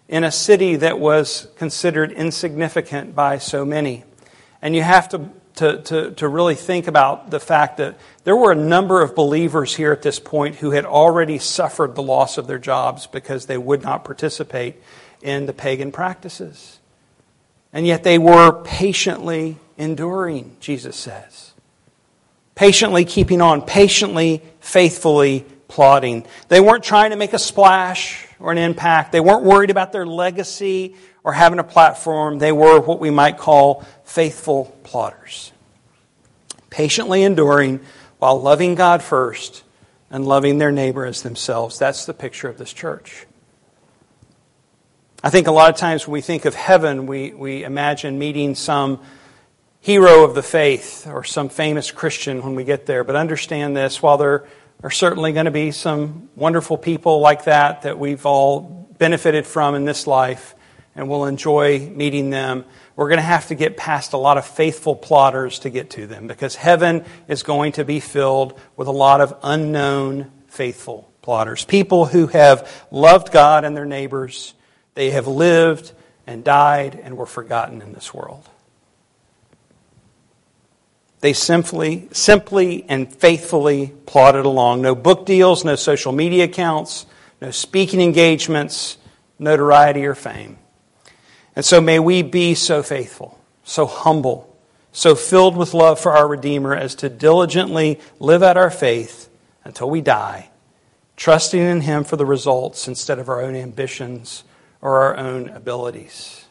in 0.08 0.24
a 0.24 0.30
city 0.30 0.76
that 0.76 0.98
was 0.98 1.48
considered 1.56 2.12
insignificant 2.12 3.14
by 3.14 3.38
so 3.38 3.64
many. 3.64 4.04
And 4.62 4.74
you 4.74 4.82
have 4.82 5.08
to 5.10 5.30
to, 5.60 5.76
to, 5.82 6.10
to 6.12 6.26
really 6.26 6.54
think 6.54 6.86
about 6.86 7.30
the 7.30 7.38
fact 7.38 7.76
that 7.76 7.98
there 8.24 8.34
were 8.34 8.50
a 8.50 8.56
number 8.56 9.02
of 9.02 9.14
believers 9.14 9.76
here 9.76 9.92
at 9.92 10.00
this 10.00 10.18
point 10.18 10.56
who 10.56 10.70
had 10.70 10.86
already 10.86 11.36
suffered 11.36 11.94
the 11.94 12.02
loss 12.02 12.38
of 12.38 12.46
their 12.46 12.58
jobs 12.58 13.06
because 13.06 13.44
they 13.44 13.58
would 13.58 13.82
not 13.82 14.02
participate 14.02 14.76
in 15.20 15.44
the 15.44 15.52
pagan 15.52 15.92
practices. 15.92 16.78
And 17.74 17.86
yet 17.86 18.04
they 18.04 18.16
were 18.16 18.62
patiently 18.64 19.58
enduring, 19.76 20.56
Jesus 20.60 20.96
says. 20.96 21.52
Patiently 22.54 23.04
keeping 23.04 23.42
on, 23.42 23.60
patiently, 23.60 24.42
faithfully 24.60 25.44
plodding. 25.68 26.26
They 26.48 26.60
weren't 26.60 26.84
trying 26.84 27.10
to 27.10 27.16
make 27.16 27.34
a 27.34 27.38
splash 27.38 28.26
or 28.38 28.50
an 28.50 28.58
impact. 28.58 29.12
They 29.12 29.20
weren't 29.20 29.44
worried 29.44 29.70
about 29.70 29.92
their 29.92 30.06
legacy 30.06 30.96
or 31.24 31.32
having 31.32 31.58
a 31.58 31.64
platform. 31.64 32.38
They 32.38 32.52
were 32.52 32.80
what 32.80 33.00
we 33.00 33.10
might 33.10 33.38
call 33.38 33.84
faithful 34.04 34.76
plodders. 34.84 35.52
Patiently 36.70 37.22
enduring 37.22 37.80
while 38.18 38.40
loving 38.40 38.74
God 38.74 39.02
first 39.02 39.62
and 40.10 40.26
loving 40.26 40.58
their 40.58 40.72
neighbor 40.72 41.06
as 41.06 41.22
themselves. 41.22 41.78
That's 41.78 42.06
the 42.06 42.14
picture 42.14 42.48
of 42.48 42.58
this 42.58 42.72
church. 42.72 43.26
I 45.22 45.30
think 45.30 45.46
a 45.46 45.52
lot 45.52 45.70
of 45.70 45.76
times 45.76 46.06
when 46.06 46.14
we 46.14 46.20
think 46.22 46.46
of 46.46 46.54
heaven, 46.54 47.06
we, 47.06 47.32
we 47.32 47.62
imagine 47.62 48.18
meeting 48.18 48.54
some 48.54 49.00
hero 49.80 50.24
of 50.24 50.34
the 50.34 50.42
faith 50.42 51.06
or 51.06 51.24
some 51.24 51.48
famous 51.48 51.90
Christian 51.90 52.42
when 52.42 52.54
we 52.54 52.64
get 52.64 52.86
there. 52.86 53.04
But 53.04 53.16
understand 53.16 53.76
this 53.76 54.02
while 54.02 54.16
there 54.16 54.46
are 54.82 54.90
certainly 54.90 55.32
going 55.32 55.44
to 55.44 55.50
be 55.50 55.72
some 55.72 56.28
wonderful 56.36 56.78
people 56.78 57.20
like 57.20 57.44
that 57.44 57.82
that 57.82 57.98
we've 57.98 58.24
all 58.24 58.86
benefited 58.98 59.46
from 59.46 59.74
in 59.74 59.84
this 59.84 60.06
life, 60.06 60.54
and 60.94 61.08
we'll 61.08 61.24
enjoy 61.24 61.78
meeting 61.78 62.30
them. 62.30 62.64
We're 62.96 63.08
going 63.08 63.18
to 63.18 63.22
have 63.22 63.48
to 63.48 63.54
get 63.54 63.76
past 63.76 64.12
a 64.12 64.16
lot 64.16 64.38
of 64.38 64.46
faithful 64.46 64.96
plodders 64.96 65.62
to 65.62 65.70
get 65.70 65.90
to 65.90 66.06
them 66.06 66.26
because 66.26 66.56
heaven 66.56 67.04
is 67.28 67.42
going 67.42 67.72
to 67.72 67.84
be 67.84 68.00
filled 68.00 68.58
with 68.76 68.88
a 68.88 68.92
lot 68.92 69.20
of 69.20 69.36
unknown 69.42 70.30
faithful 70.48 71.10
plodders. 71.22 71.66
People 71.66 72.06
who 72.06 72.26
have 72.28 72.86
loved 72.90 73.32
God 73.32 73.64
and 73.64 73.76
their 73.76 73.84
neighbors. 73.84 74.54
They 74.94 75.10
have 75.10 75.26
lived 75.26 75.92
and 76.26 76.44
died 76.44 77.00
and 77.02 77.16
were 77.16 77.26
forgotten 77.26 77.80
in 77.82 77.92
this 77.92 78.12
world. 78.12 78.48
They 81.20 81.32
simply, 81.34 82.08
simply 82.12 82.84
and 82.88 83.12
faithfully 83.12 83.92
plodded 84.06 84.46
along. 84.46 84.82
No 84.82 84.94
book 84.94 85.26
deals, 85.26 85.64
no 85.64 85.76
social 85.76 86.12
media 86.12 86.44
accounts, 86.44 87.06
no 87.42 87.50
speaking 87.50 88.00
engagements, 88.00 88.96
notoriety 89.38 90.06
or 90.06 90.14
fame. 90.14 90.58
And 91.60 91.64
so 91.66 91.78
may 91.78 91.98
we 91.98 92.22
be 92.22 92.54
so 92.54 92.82
faithful, 92.82 93.38
so 93.64 93.84
humble, 93.84 94.56
so 94.92 95.14
filled 95.14 95.58
with 95.58 95.74
love 95.74 96.00
for 96.00 96.12
our 96.12 96.26
Redeemer 96.26 96.74
as 96.74 96.94
to 96.94 97.10
diligently 97.10 98.00
live 98.18 98.42
out 98.42 98.56
our 98.56 98.70
faith 98.70 99.28
until 99.62 99.90
we 99.90 100.00
die, 100.00 100.48
trusting 101.18 101.60
in 101.60 101.82
Him 101.82 102.04
for 102.04 102.16
the 102.16 102.24
results 102.24 102.88
instead 102.88 103.18
of 103.18 103.28
our 103.28 103.42
own 103.42 103.54
ambitions 103.54 104.42
or 104.80 105.02
our 105.02 105.18
own 105.18 105.50
abilities. 105.50 106.46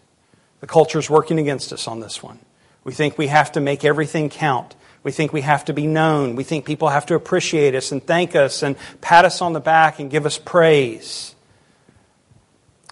The 0.60 0.68
culture 0.68 1.00
is 1.00 1.10
working 1.10 1.40
against 1.40 1.74
us 1.74 1.88
on 1.88 2.02
this 2.02 2.22
one. 2.22 2.38
We 2.84 2.94
think 2.94 3.18
we 3.18 3.30
have 3.30 3.52
to 3.54 3.60
make 3.60 3.84
everything 3.84 4.30
count. 4.30 4.76
We 5.02 5.12
think 5.12 5.34
we 5.34 5.42
have 5.42 5.66
to 5.66 5.74
be 5.74 5.88
known. 5.88 6.36
We 6.36 6.44
think 6.44 6.66
people 6.66 6.90
have 6.90 7.08
to 7.08 7.16
appreciate 7.16 7.74
us 7.74 7.92
and 7.92 8.06
thank 8.06 8.36
us 8.36 8.62
and 8.62 8.76
pat 9.02 9.26
us 9.26 9.42
on 9.42 9.54
the 9.54 9.60
back 9.60 9.98
and 9.98 10.12
give 10.12 10.28
us 10.28 10.38
praise. 10.38 11.34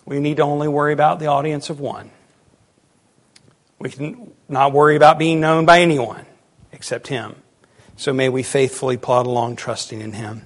We 0.07 0.21
need 0.21 0.37
to 0.37 0.43
only 0.43 0.69
worry 0.69 0.93
about 0.93 1.19
the 1.19 1.27
audience 1.27 1.69
of 1.69 1.81
one. 1.81 2.11
We 3.77 3.89
can 3.89 4.31
not 4.47 4.71
worry 4.71 4.95
about 4.95 5.19
being 5.19 5.41
known 5.41 5.65
by 5.65 5.81
anyone 5.81 6.25
except 6.71 7.07
Him. 7.07 7.35
So 7.97 8.13
may 8.13 8.29
we 8.29 8.41
faithfully 8.41 8.95
plod 8.95 9.25
along 9.25 9.57
trusting 9.57 9.99
in 9.99 10.13
Him. 10.13 10.45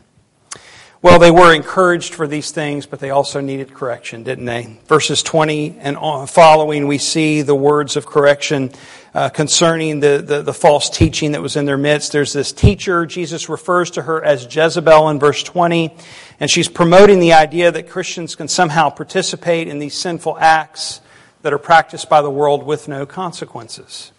Well, 1.04 1.20
they 1.20 1.30
were 1.30 1.54
encouraged 1.54 2.16
for 2.16 2.26
these 2.26 2.50
things, 2.50 2.88
but 2.88 3.00
they 3.00 3.12
also 3.12 3.40
needed 3.40 3.72
correction, 3.72 4.24
didn't 4.24 4.46
they? 4.46 4.78
Verses 4.88 5.22
20 5.22 5.78
and 5.80 5.98
following, 6.28 6.88
we 6.88 6.98
see 6.98 7.44
the 7.44 7.56
words 7.56 7.96
of 7.96 8.08
correction 8.08 8.72
uh, 9.14 9.30
concerning 9.30 10.00
the, 10.00 10.24
the, 10.26 10.42
the, 10.42 10.54
false 10.54 10.90
teaching 10.90 11.34
that 11.34 11.42
was 11.42 11.56
in 11.58 11.66
their 11.66 11.78
midst. 11.78 12.12
There's 12.12 12.32
this 12.32 12.54
teacher, 12.54 13.06
Jesus 13.06 13.50
refers 13.50 13.92
to 13.92 14.02
her 14.04 14.24
as 14.24 14.54
Jezebel 14.54 15.10
in 15.10 15.20
verse 15.20 15.44
20, 15.44 15.94
and 16.40 16.50
she's 16.50 16.70
promoting 16.70 17.20
the 17.20 17.34
idea 17.34 17.72
that 17.72 17.90
Christians 17.90 18.36
can 18.36 18.48
somehow 18.48 18.90
participate 18.90 19.68
in 19.68 19.80
these 19.80 19.96
sinful 19.96 20.38
acts 20.40 21.02
that 21.42 21.52
are 21.52 21.58
practiced 21.58 22.10
by 22.10 22.22
the 22.22 22.30
world 22.30 22.64
with 22.64 22.88
no 22.88 23.06
consequences. 23.06 24.12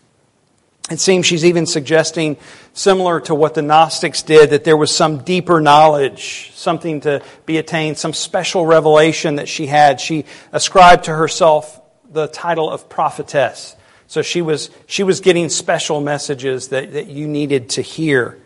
It 0.90 1.00
seems 1.00 1.24
she's 1.24 1.44
even 1.44 1.64
suggesting, 1.64 2.36
similar 2.74 3.20
to 3.22 3.34
what 3.34 3.54
the 3.54 3.62
Gnostics 3.62 4.22
did, 4.22 4.50
that 4.50 4.64
there 4.64 4.76
was 4.76 4.94
some 4.94 5.18
deeper 5.18 5.60
knowledge, 5.60 6.50
something 6.54 7.00
to 7.02 7.22
be 7.46 7.56
attained, 7.56 7.96
some 7.96 8.12
special 8.12 8.66
revelation 8.66 9.36
that 9.36 9.48
she 9.48 9.66
had. 9.66 10.00
She 10.00 10.26
ascribed 10.50 11.04
to 11.04 11.14
herself 11.14 11.80
the 12.10 12.26
title 12.26 12.68
of 12.68 12.90
prophetess. 12.90 13.76
So 14.12 14.20
she 14.20 14.42
was, 14.42 14.68
she 14.86 15.04
was 15.04 15.20
getting 15.20 15.48
special 15.48 16.02
messages 16.02 16.68
that, 16.68 16.92
that 16.92 17.06
you 17.06 17.26
needed 17.26 17.70
to 17.70 17.80
hear. 17.80 18.38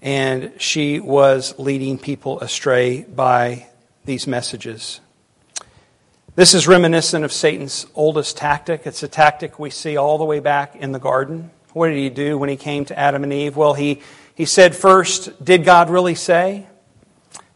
And 0.00 0.52
she 0.56 1.00
was 1.00 1.54
leading 1.58 1.98
people 1.98 2.40
astray 2.40 3.02
by 3.02 3.66
these 4.06 4.26
messages. 4.26 5.00
This 6.34 6.54
is 6.54 6.66
reminiscent 6.66 7.26
of 7.26 7.32
Satan's 7.34 7.86
oldest 7.94 8.38
tactic. 8.38 8.86
It's 8.86 9.02
a 9.02 9.08
tactic 9.08 9.58
we 9.58 9.68
see 9.68 9.98
all 9.98 10.16
the 10.16 10.24
way 10.24 10.40
back 10.40 10.74
in 10.74 10.92
the 10.92 10.98
garden. 10.98 11.50
What 11.74 11.88
did 11.88 11.98
he 11.98 12.08
do 12.08 12.38
when 12.38 12.48
he 12.48 12.56
came 12.56 12.86
to 12.86 12.98
Adam 12.98 13.22
and 13.22 13.34
Eve? 13.34 13.54
Well, 13.54 13.74
he, 13.74 14.00
he 14.34 14.46
said 14.46 14.74
first, 14.74 15.44
Did 15.44 15.66
God 15.66 15.90
really 15.90 16.14
say? 16.14 16.68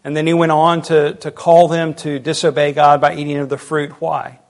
And 0.04 0.14
then 0.14 0.26
he 0.26 0.34
went 0.34 0.52
on 0.52 0.82
to, 0.82 1.14
to 1.14 1.30
call 1.30 1.68
them 1.68 1.94
to 1.94 2.18
disobey 2.18 2.74
God 2.74 3.00
by 3.00 3.14
eating 3.14 3.38
of 3.38 3.48
the 3.48 3.56
fruit. 3.56 3.92
Why? 3.92 4.40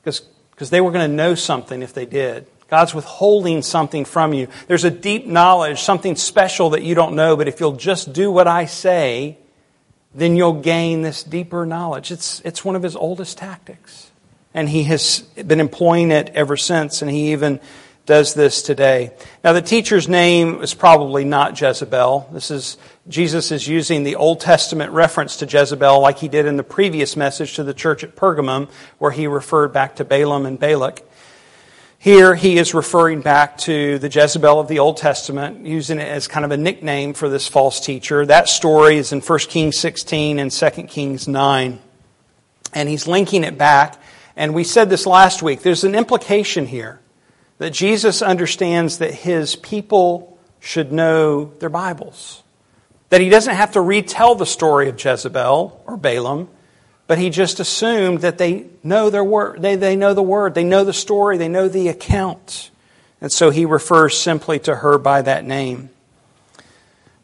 Because, 0.00 0.22
because 0.54 0.70
they 0.70 0.80
were 0.80 0.92
going 0.92 1.08
to 1.10 1.16
know 1.16 1.34
something 1.34 1.82
if 1.82 1.92
they 1.92 2.06
did. 2.06 2.46
God's 2.68 2.94
withholding 2.94 3.62
something 3.62 4.04
from 4.04 4.32
you. 4.32 4.48
There's 4.68 4.84
a 4.84 4.90
deep 4.90 5.26
knowledge, 5.26 5.80
something 5.80 6.16
special 6.16 6.70
that 6.70 6.82
you 6.82 6.94
don't 6.94 7.14
know, 7.14 7.36
but 7.36 7.48
if 7.48 7.60
you'll 7.60 7.76
just 7.76 8.12
do 8.12 8.30
what 8.30 8.48
I 8.48 8.64
say, 8.64 9.38
then 10.14 10.36
you'll 10.36 10.60
gain 10.60 11.02
this 11.02 11.22
deeper 11.22 11.66
knowledge. 11.66 12.10
It's, 12.10 12.40
it's 12.40 12.64
one 12.64 12.76
of 12.76 12.82
his 12.82 12.96
oldest 12.96 13.38
tactics. 13.38 14.10
And 14.54 14.68
he 14.68 14.84
has 14.84 15.20
been 15.20 15.60
employing 15.60 16.12
it 16.12 16.30
ever 16.34 16.56
since, 16.56 17.02
and 17.02 17.10
he 17.10 17.32
even 17.32 17.60
does 18.06 18.34
this 18.34 18.60
today. 18.62 19.12
Now, 19.42 19.54
the 19.54 19.62
teacher's 19.62 20.08
name 20.08 20.62
is 20.62 20.74
probably 20.74 21.24
not 21.24 21.58
Jezebel. 21.58 22.28
This 22.32 22.50
is, 22.50 22.76
Jesus 23.08 23.50
is 23.50 23.66
using 23.66 24.02
the 24.02 24.16
Old 24.16 24.40
Testament 24.40 24.92
reference 24.92 25.38
to 25.38 25.46
Jezebel 25.46 26.00
like 26.00 26.18
he 26.18 26.28
did 26.28 26.44
in 26.44 26.56
the 26.56 26.62
previous 26.62 27.16
message 27.16 27.54
to 27.54 27.64
the 27.64 27.72
church 27.72 28.04
at 28.04 28.14
Pergamum, 28.14 28.68
where 28.98 29.10
he 29.10 29.26
referred 29.26 29.72
back 29.72 29.96
to 29.96 30.04
Balaam 30.04 30.44
and 30.44 30.58
Balak. 30.58 31.02
Here, 31.98 32.34
he 32.34 32.58
is 32.58 32.74
referring 32.74 33.22
back 33.22 33.56
to 33.58 33.98
the 33.98 34.10
Jezebel 34.10 34.60
of 34.60 34.68
the 34.68 34.80
Old 34.80 34.98
Testament, 34.98 35.64
using 35.64 35.98
it 35.98 36.06
as 36.08 36.28
kind 36.28 36.44
of 36.44 36.50
a 36.50 36.58
nickname 36.58 37.14
for 37.14 37.30
this 37.30 37.48
false 37.48 37.80
teacher. 37.80 38.26
That 38.26 38.50
story 38.50 38.98
is 38.98 39.12
in 39.12 39.22
1 39.22 39.38
Kings 39.40 39.78
16 39.78 40.38
and 40.38 40.50
2 40.50 40.70
Kings 40.82 41.26
9. 41.26 41.78
And 42.74 42.88
he's 42.90 43.06
linking 43.06 43.44
it 43.44 43.56
back. 43.56 43.98
And 44.36 44.52
we 44.52 44.64
said 44.64 44.90
this 44.90 45.06
last 45.06 45.42
week. 45.42 45.62
There's 45.62 45.84
an 45.84 45.94
implication 45.94 46.66
here 46.66 47.00
that 47.64 47.72
Jesus 47.72 48.20
understands 48.20 48.98
that 48.98 49.14
his 49.14 49.56
people 49.56 50.36
should 50.60 50.92
know 50.92 51.46
their 51.60 51.70
Bibles. 51.70 52.42
That 53.08 53.22
he 53.22 53.30
doesn't 53.30 53.54
have 53.54 53.72
to 53.72 53.80
retell 53.80 54.34
the 54.34 54.44
story 54.44 54.90
of 54.90 55.02
Jezebel 55.02 55.82
or 55.86 55.96
Balaam, 55.96 56.50
but 57.06 57.16
he 57.16 57.30
just 57.30 57.60
assumed 57.60 58.20
that 58.20 58.36
they 58.36 58.66
know 58.82 59.08
their 59.08 59.24
word, 59.24 59.62
they, 59.62 59.76
they 59.76 59.96
know 59.96 60.12
the 60.12 60.22
word, 60.22 60.54
they 60.54 60.62
know 60.62 60.84
the 60.84 60.92
story, 60.92 61.38
they 61.38 61.48
know 61.48 61.66
the 61.66 61.88
account. 61.88 62.70
And 63.22 63.32
so 63.32 63.48
he 63.48 63.64
refers 63.64 64.14
simply 64.14 64.58
to 64.58 64.74
her 64.74 64.98
by 64.98 65.22
that 65.22 65.46
name. 65.46 65.88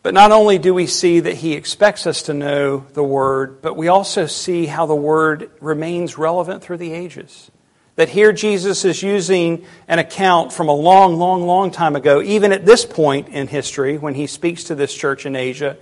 But 0.03 0.15
not 0.15 0.33
only 0.33 0.57
do 0.57 0.73
we 0.73 0.87
see 0.87 1.21
that 1.21 1.35
he 1.35 1.53
expects 1.53 2.07
us 2.07 2.23
to 2.23 2.33
know 2.33 2.87
the 2.95 3.05
word, 3.05 3.61
but 3.61 3.77
we 3.77 3.89
also 3.89 4.25
see 4.25 4.65
how 4.65 4.87
the 4.87 4.95
word 4.95 5.51
remains 5.61 6.17
relevant 6.17 6.63
through 6.63 6.79
the 6.79 6.95
ages 6.95 7.51
that 7.97 8.11
here 8.11 8.33
Jesus 8.33 8.85
is 8.85 9.03
using 9.03 9.65
an 9.89 9.99
account 9.99 10.53
from 10.53 10.69
a 10.69 10.75
long, 10.75 11.17
long, 11.17 11.47
long 11.47 11.71
time 11.71 11.97
ago, 11.97 12.23
even 12.23 12.53
at 12.53 12.65
this 12.65 12.85
point 12.87 13.29
in 13.29 13.49
history 13.49 13.99
when 13.99 14.15
he 14.15 14.27
speaks 14.27 14.65
to 14.65 14.75
this 14.75 14.95
church 14.95 15.27
in 15.27 15.37
Asia, 15.37 15.77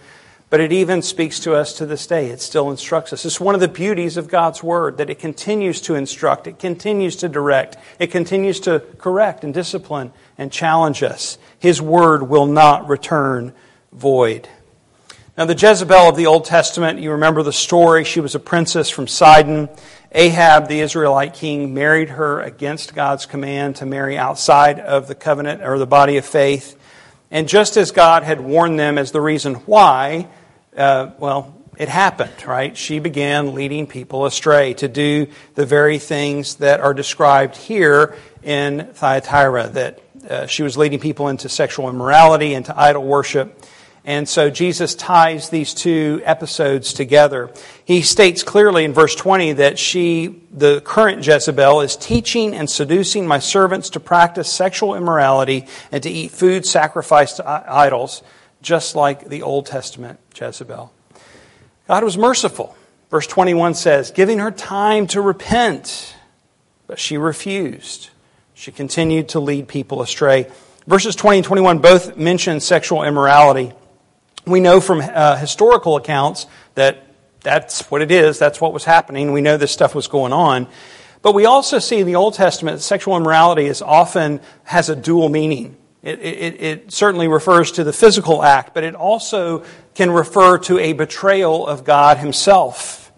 but 0.50 0.60
it 0.60 0.72
even 0.72 1.02
speaks 1.02 1.40
to 1.40 1.54
us 1.54 1.74
to 1.74 1.86
this 1.86 2.06
day. 2.06 2.30
It 2.30 2.40
still 2.40 2.70
instructs 2.70 3.12
us. 3.12 3.26
It's 3.26 3.38
one 3.38 3.54
of 3.54 3.60
the 3.60 3.68
beauties 3.68 4.16
of 4.16 4.28
God's 4.28 4.62
Word 4.62 4.96
that 4.96 5.10
it 5.10 5.18
continues 5.18 5.80
to 5.82 5.94
instruct, 5.94 6.46
it 6.46 6.58
continues 6.58 7.16
to 7.16 7.28
direct, 7.28 7.76
it 7.98 8.10
continues 8.10 8.60
to 8.60 8.80
correct 8.98 9.44
and 9.44 9.52
discipline 9.52 10.12
and 10.38 10.50
challenge 10.50 11.02
us. 11.02 11.36
His 11.58 11.82
Word 11.82 12.22
will 12.28 12.46
not 12.46 12.88
return 12.88 13.52
void. 13.92 14.48
Now, 15.36 15.44
the 15.44 15.54
Jezebel 15.54 16.08
of 16.08 16.16
the 16.16 16.26
Old 16.26 16.46
Testament, 16.46 16.98
you 16.98 17.12
remember 17.12 17.44
the 17.44 17.52
story. 17.52 18.02
She 18.02 18.18
was 18.18 18.34
a 18.34 18.40
princess 18.40 18.90
from 18.90 19.06
Sidon. 19.06 19.68
Ahab, 20.12 20.68
the 20.68 20.80
Israelite 20.80 21.34
king, 21.34 21.74
married 21.74 22.08
her 22.10 22.40
against 22.40 22.94
God's 22.94 23.26
command 23.26 23.76
to 23.76 23.86
marry 23.86 24.16
outside 24.16 24.80
of 24.80 25.06
the 25.06 25.14
covenant 25.14 25.62
or 25.62 25.78
the 25.78 25.86
body 25.86 26.16
of 26.16 26.24
faith. 26.24 26.78
And 27.30 27.46
just 27.46 27.76
as 27.76 27.90
God 27.90 28.22
had 28.22 28.40
warned 28.40 28.78
them 28.78 28.96
as 28.96 29.12
the 29.12 29.20
reason 29.20 29.54
why, 29.54 30.28
uh, 30.76 31.10
well, 31.18 31.54
it 31.76 31.88
happened, 31.88 32.44
right? 32.46 32.76
She 32.76 32.98
began 32.98 33.54
leading 33.54 33.86
people 33.86 34.24
astray 34.24 34.74
to 34.74 34.88
do 34.88 35.28
the 35.54 35.66
very 35.66 35.98
things 35.98 36.56
that 36.56 36.80
are 36.80 36.94
described 36.94 37.56
here 37.56 38.16
in 38.42 38.88
Thyatira, 38.94 39.68
that 39.68 40.02
uh, 40.28 40.46
she 40.46 40.62
was 40.62 40.76
leading 40.76 41.00
people 41.00 41.28
into 41.28 41.48
sexual 41.48 41.88
immorality, 41.88 42.54
into 42.54 42.78
idol 42.78 43.04
worship. 43.04 43.62
And 44.08 44.26
so 44.26 44.48
Jesus 44.48 44.94
ties 44.94 45.50
these 45.50 45.74
two 45.74 46.22
episodes 46.24 46.94
together. 46.94 47.52
He 47.84 48.00
states 48.00 48.42
clearly 48.42 48.86
in 48.86 48.94
verse 48.94 49.14
20 49.14 49.52
that 49.52 49.78
she, 49.78 50.40
the 50.50 50.80
current 50.80 51.26
Jezebel, 51.26 51.82
is 51.82 51.94
teaching 51.94 52.54
and 52.54 52.70
seducing 52.70 53.26
my 53.26 53.38
servants 53.38 53.90
to 53.90 54.00
practice 54.00 54.50
sexual 54.50 54.94
immorality 54.94 55.66
and 55.92 56.02
to 56.02 56.08
eat 56.08 56.30
food 56.30 56.64
sacrificed 56.64 57.36
to 57.36 57.46
idols, 57.70 58.22
just 58.62 58.96
like 58.96 59.28
the 59.28 59.42
Old 59.42 59.66
Testament 59.66 60.18
Jezebel. 60.34 60.90
God 61.86 62.02
was 62.02 62.16
merciful. 62.16 62.74
Verse 63.10 63.26
21 63.26 63.74
says, 63.74 64.10
giving 64.10 64.38
her 64.38 64.50
time 64.50 65.06
to 65.08 65.20
repent, 65.20 66.16
but 66.86 66.98
she 66.98 67.18
refused. 67.18 68.08
She 68.54 68.72
continued 68.72 69.28
to 69.28 69.40
lead 69.40 69.68
people 69.68 70.00
astray. 70.00 70.50
Verses 70.86 71.14
20 71.14 71.36
and 71.36 71.44
21 71.44 71.80
both 71.80 72.16
mention 72.16 72.60
sexual 72.60 73.02
immorality. 73.02 73.74
We 74.48 74.60
know 74.60 74.80
from 74.80 75.00
uh, 75.00 75.36
historical 75.36 75.96
accounts 75.96 76.46
that 76.74 77.04
that's 77.40 77.82
what 77.90 78.02
it 78.02 78.10
is, 78.10 78.38
that's 78.38 78.60
what 78.60 78.72
was 78.72 78.84
happening. 78.84 79.32
We 79.32 79.40
know 79.40 79.56
this 79.56 79.72
stuff 79.72 79.94
was 79.94 80.08
going 80.08 80.32
on. 80.32 80.66
But 81.22 81.34
we 81.34 81.46
also 81.46 81.78
see 81.78 81.98
in 81.98 82.06
the 82.06 82.14
Old 82.14 82.34
Testament 82.34 82.78
that 82.78 82.82
sexual 82.82 83.16
immorality 83.16 83.66
is 83.66 83.82
often 83.82 84.40
has 84.64 84.88
a 84.88 84.96
dual 84.96 85.28
meaning. 85.28 85.76
It, 86.02 86.20
it, 86.20 86.62
it, 86.62 86.92
certainly 86.92 87.26
refers 87.26 87.72
to 87.72 87.84
the 87.84 87.92
physical 87.92 88.42
act, 88.44 88.72
but 88.72 88.84
it 88.84 88.94
also 88.94 89.64
can 89.94 90.12
refer 90.12 90.58
to 90.58 90.78
a 90.78 90.92
betrayal 90.92 91.66
of 91.66 91.84
God 91.84 92.18
Himself. 92.18 93.12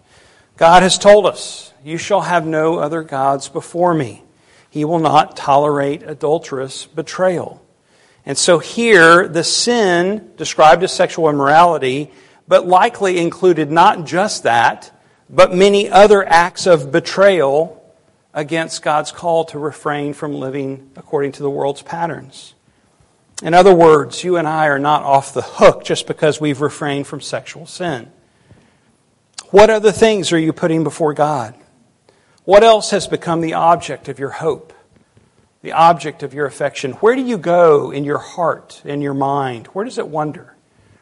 God 0.57 0.81
has 0.81 0.97
told 0.97 1.27
us, 1.27 1.73
You 1.83 1.97
shall 1.97 2.21
have 2.21 2.45
no 2.45 2.79
other 2.79 3.03
gods 3.03 3.49
before 3.49 3.93
me. 3.93 4.23
He 4.69 4.83
will 4.83 4.99
not 4.99 5.37
tolerate 5.37 6.01
adulterous 6.01 6.87
betrayal. 6.87 7.60
And 8.25 8.37
so 8.37 8.59
here, 8.59 9.27
the 9.27 9.43
sin 9.43 10.31
described 10.37 10.83
as 10.83 10.93
sexual 10.93 11.29
immorality, 11.29 12.11
but 12.47 12.67
likely 12.67 13.17
included 13.17 13.71
not 13.71 14.05
just 14.05 14.43
that, 14.43 14.91
but 15.29 15.55
many 15.55 15.89
other 15.89 16.27
acts 16.27 16.67
of 16.67 16.91
betrayal 16.91 17.77
against 18.33 18.81
God's 18.81 19.11
call 19.11 19.45
to 19.45 19.59
refrain 19.59 20.13
from 20.13 20.33
living 20.33 20.91
according 20.95 21.33
to 21.33 21.43
the 21.43 21.49
world's 21.49 21.81
patterns. 21.81 22.53
In 23.41 23.53
other 23.53 23.73
words, 23.73 24.23
you 24.23 24.37
and 24.37 24.47
I 24.47 24.67
are 24.67 24.79
not 24.79 25.03
off 25.03 25.33
the 25.33 25.41
hook 25.41 25.83
just 25.83 26.05
because 26.05 26.39
we've 26.39 26.61
refrained 26.61 27.07
from 27.07 27.21
sexual 27.21 27.65
sin. 27.65 28.11
What 29.49 29.69
other 29.69 29.91
things 29.91 30.31
are 30.31 30.39
you 30.39 30.53
putting 30.53 30.83
before 30.83 31.13
God? 31.13 31.55
What 32.43 32.63
else 32.63 32.91
has 32.91 33.07
become 33.07 33.41
the 33.41 33.55
object 33.55 34.07
of 34.09 34.19
your 34.19 34.29
hope, 34.29 34.73
the 35.61 35.73
object 35.73 36.23
of 36.23 36.33
your 36.33 36.45
affection? 36.45 36.93
Where 36.93 37.15
do 37.15 37.21
you 37.21 37.37
go 37.37 37.91
in 37.91 38.03
your 38.03 38.17
heart, 38.17 38.81
in 38.83 39.01
your 39.01 39.13
mind? 39.13 39.67
Where 39.67 39.85
does 39.85 39.97
it 39.97 40.07
wander? 40.07 40.55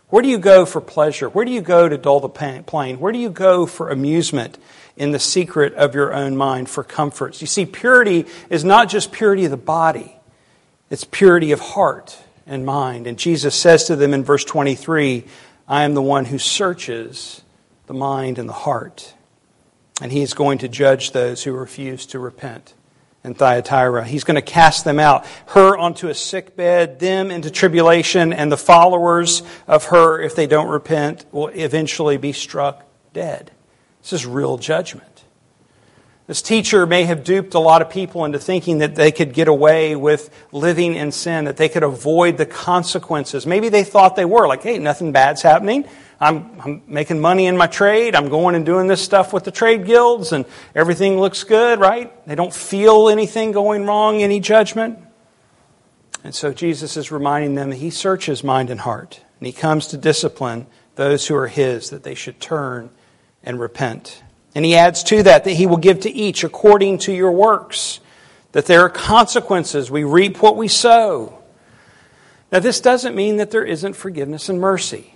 Where 0.10 0.24
do 0.24 0.30
you 0.30 0.40
go 0.40 0.66
for 0.66 0.82
pleasure? 0.82 1.30
Where 1.30 1.46
do 1.46 1.52
you 1.52 1.62
go 1.62 1.88
to 1.88 1.98
dull 1.98 2.20
the 2.20 2.30
pain? 2.30 3.00
Where 3.00 3.12
do 3.12 3.20
you 3.20 3.30
go 3.30 3.66
for 3.66 3.90
amusement 3.90 4.58
in 4.98 5.12
the 5.12 5.20
secret 5.20 5.74
of 5.76 5.94
your 5.94 6.14
own 6.14 6.36
mind 6.36 6.70
for 6.70 6.84
comforts? 6.84 7.42
You 7.42 7.48
see, 7.48 7.66
purity 7.66 8.26
is 8.50 8.66
not 8.66 8.90
just 8.90 9.12
purity 9.12 9.46
of 9.46 9.52
the 9.52 9.58
body, 9.58 10.16
it's 10.90 11.04
purity 11.04 11.52
of 11.52 11.60
heart 11.60 12.18
and 12.48 12.66
mind. 12.66 13.06
And 13.06 13.20
Jesus 13.20 13.56
says 13.56 13.86
to 13.86 13.96
them 13.96 14.14
in 14.14 14.24
verse 14.24 14.44
23 14.44 15.26
I 15.68 15.84
am 15.84 15.94
the 15.94 16.02
one 16.02 16.26
who 16.26 16.40
searches 16.40 17.44
the 17.86 17.94
mind 17.94 18.40
and 18.40 18.50
the 18.50 18.54
heart. 18.54 19.14
And 20.02 20.12
he 20.12 20.22
is 20.22 20.34
going 20.34 20.58
to 20.60 20.68
judge 20.68 21.12
those 21.12 21.44
who 21.44 21.52
refuse 21.52 22.08
to 22.08 22.20
repent 22.20 22.74
in 23.30 23.36
Thyatira. 23.36 24.04
He's 24.06 24.24
going 24.24 24.36
to 24.36 24.42
cast 24.42 24.84
them 24.84 25.00
out, 25.00 25.26
her 25.48 25.78
onto 25.78 26.08
a 26.08 26.14
sick 26.14 26.56
bed, 26.56 27.00
them 27.00 27.32
into 27.32 27.50
tribulation, 27.50 28.34
and 28.34 28.52
the 28.52 28.58
followers 28.58 29.44
of 29.68 29.86
her, 29.86 30.20
if 30.22 30.36
they 30.36 30.48
don't 30.48 30.68
repent, 30.68 31.26
will 31.32 31.48
eventually 31.50 32.18
be 32.18 32.34
struck 32.34 32.86
dead. 33.14 33.52
This 34.02 34.14
is 34.14 34.26
real 34.26 34.58
judgment. 34.58 35.06
This 36.28 36.42
teacher 36.42 36.86
may 36.86 37.06
have 37.06 37.24
duped 37.24 37.56
a 37.56 37.60
lot 37.60 37.82
of 37.82 37.90
people 37.90 38.24
into 38.24 38.38
thinking 38.38 38.80
that 38.80 38.96
they 38.96 39.12
could 39.12 39.34
get 39.34 39.48
away 39.48 39.96
with 39.96 40.30
living 40.52 40.96
in 40.96 41.12
sin, 41.12 41.46
that 41.46 41.58
they 41.58 41.70
could 41.70 41.82
avoid 41.82 42.38
the 42.38 42.46
consequences. 42.46 43.48
Maybe 43.48 43.70
they 43.70 43.84
thought 43.84 44.16
they 44.16 44.26
were, 44.26 44.48
like, 44.48 44.62
hey, 44.62 44.78
nothing 44.78 45.12
bad's 45.12 45.42
happening. 45.42 45.86
I'm, 46.20 46.60
I'm 46.60 46.82
making 46.88 47.20
money 47.20 47.46
in 47.48 47.56
my 47.56 47.68
trade. 47.68 48.16
I'm 48.16 48.30
going 48.30 48.56
and 48.56 48.66
doing 48.66 48.88
this 48.88 49.02
stuff 49.02 49.32
with 49.32 49.46
the 49.46 49.52
trade 49.52 49.86
guilds, 49.86 50.32
and 50.32 50.46
everything 50.76 51.20
looks 51.20 51.44
good, 51.44 51.80
right? 51.80 52.26
They 52.28 52.36
don't 52.36 52.54
feel 52.54 53.10
anything 53.10 53.52
going 53.52 53.86
wrong, 53.86 54.22
any 54.22 54.40
judgment. 54.40 55.00
And 56.24 56.36
so 56.36 56.52
Jesus 56.52 56.98
is 56.98 57.12
reminding 57.12 57.56
them 57.56 57.70
that 57.70 57.78
He 57.78 57.90
searches 57.90 58.44
mind 58.44 58.70
and 58.70 58.82
heart, 58.82 59.22
and 59.40 59.48
He 59.48 59.54
comes 59.54 59.88
to 59.88 59.98
discipline 59.98 60.68
those 60.96 61.28
who 61.28 61.36
are 61.36 61.48
His, 61.48 61.90
that 61.92 62.04
they 62.04 62.16
should 62.16 62.42
turn 62.42 62.90
and 63.44 63.60
repent. 63.60 64.22
And 64.56 64.66
he 64.66 64.76
adds 64.76 65.04
to 65.04 65.24
that 65.24 65.44
that 65.44 65.54
he 65.54 65.66
will 65.66 65.78
give 65.78 66.02
to 66.02 66.10
each 66.12 66.44
according 66.44 67.00
to 67.00 67.14
your 67.14 67.32
works, 67.32 68.00
that 68.52 68.66
there 68.66 68.82
are 68.82 68.90
consequences. 68.90 69.92
We 69.92 70.04
reap 70.04 70.42
what 70.42 70.58
we 70.58 70.68
sow. 70.68 71.42
Now, 72.52 72.60
this 72.60 72.82
doesn't 72.82 73.16
mean 73.16 73.38
that 73.38 73.52
there 73.52 73.64
isn't 73.64 73.94
forgiveness 73.94 74.50
and 74.50 74.60
mercy. 74.60 75.14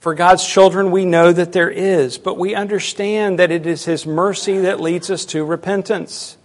For 0.00 0.14
God's 0.14 0.46
children, 0.46 0.90
we 0.90 1.04
know 1.04 1.30
that 1.30 1.52
there 1.52 1.70
is, 1.70 2.16
but 2.16 2.38
we 2.38 2.54
understand 2.54 3.38
that 3.38 3.50
it 3.50 3.66
is 3.66 3.84
His 3.84 4.06
mercy 4.06 4.58
that 4.58 4.80
leads 4.80 5.10
us 5.10 5.26
to 5.26 5.44
repentance. 5.44 6.38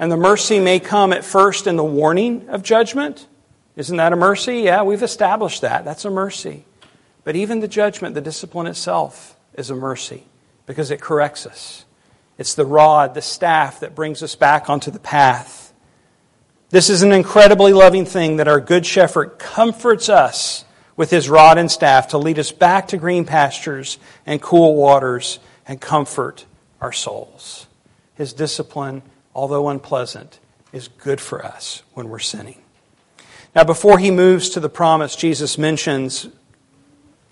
And 0.00 0.10
the 0.10 0.16
mercy 0.16 0.58
may 0.58 0.80
come 0.80 1.12
at 1.12 1.24
first 1.24 1.68
in 1.68 1.76
the 1.76 1.84
warning 1.84 2.48
of 2.48 2.64
judgment. 2.64 3.28
Isn't 3.76 3.96
that 3.98 4.12
a 4.12 4.16
mercy? 4.16 4.62
Yeah, 4.62 4.82
we've 4.82 5.02
established 5.04 5.60
that. 5.62 5.84
That's 5.84 6.04
a 6.04 6.10
mercy. 6.10 6.64
But 7.22 7.36
even 7.36 7.60
the 7.60 7.68
judgment, 7.68 8.16
the 8.16 8.20
discipline 8.20 8.66
itself, 8.66 9.36
is 9.54 9.70
a 9.70 9.76
mercy 9.76 10.24
because 10.66 10.90
it 10.90 11.00
corrects 11.00 11.46
us. 11.46 11.84
It's 12.36 12.54
the 12.54 12.66
rod, 12.66 13.14
the 13.14 13.22
staff 13.22 13.80
that 13.80 13.94
brings 13.94 14.24
us 14.24 14.34
back 14.34 14.68
onto 14.68 14.90
the 14.90 14.98
path. 14.98 15.72
This 16.70 16.90
is 16.90 17.02
an 17.02 17.12
incredibly 17.12 17.72
loving 17.72 18.04
thing 18.04 18.36
that 18.36 18.48
our 18.48 18.60
Good 18.60 18.84
Shepherd 18.84 19.38
comforts 19.38 20.08
us 20.08 20.64
with 20.98 21.10
his 21.10 21.30
rod 21.30 21.56
and 21.56 21.70
staff 21.70 22.08
to 22.08 22.18
lead 22.18 22.40
us 22.40 22.50
back 22.50 22.88
to 22.88 22.96
green 22.96 23.24
pastures 23.24 23.98
and 24.26 24.42
cool 24.42 24.74
waters 24.74 25.38
and 25.66 25.80
comfort 25.80 26.44
our 26.80 26.92
souls. 26.92 27.68
His 28.16 28.32
discipline, 28.32 29.02
although 29.32 29.68
unpleasant, 29.68 30.40
is 30.72 30.88
good 30.88 31.20
for 31.20 31.46
us 31.46 31.84
when 31.94 32.08
we're 32.08 32.18
sinning. 32.18 32.60
Now, 33.54 33.62
before 33.62 33.98
he 33.98 34.10
moves 34.10 34.50
to 34.50 34.60
the 34.60 34.68
promise, 34.68 35.14
Jesus 35.14 35.56
mentions, 35.56 36.26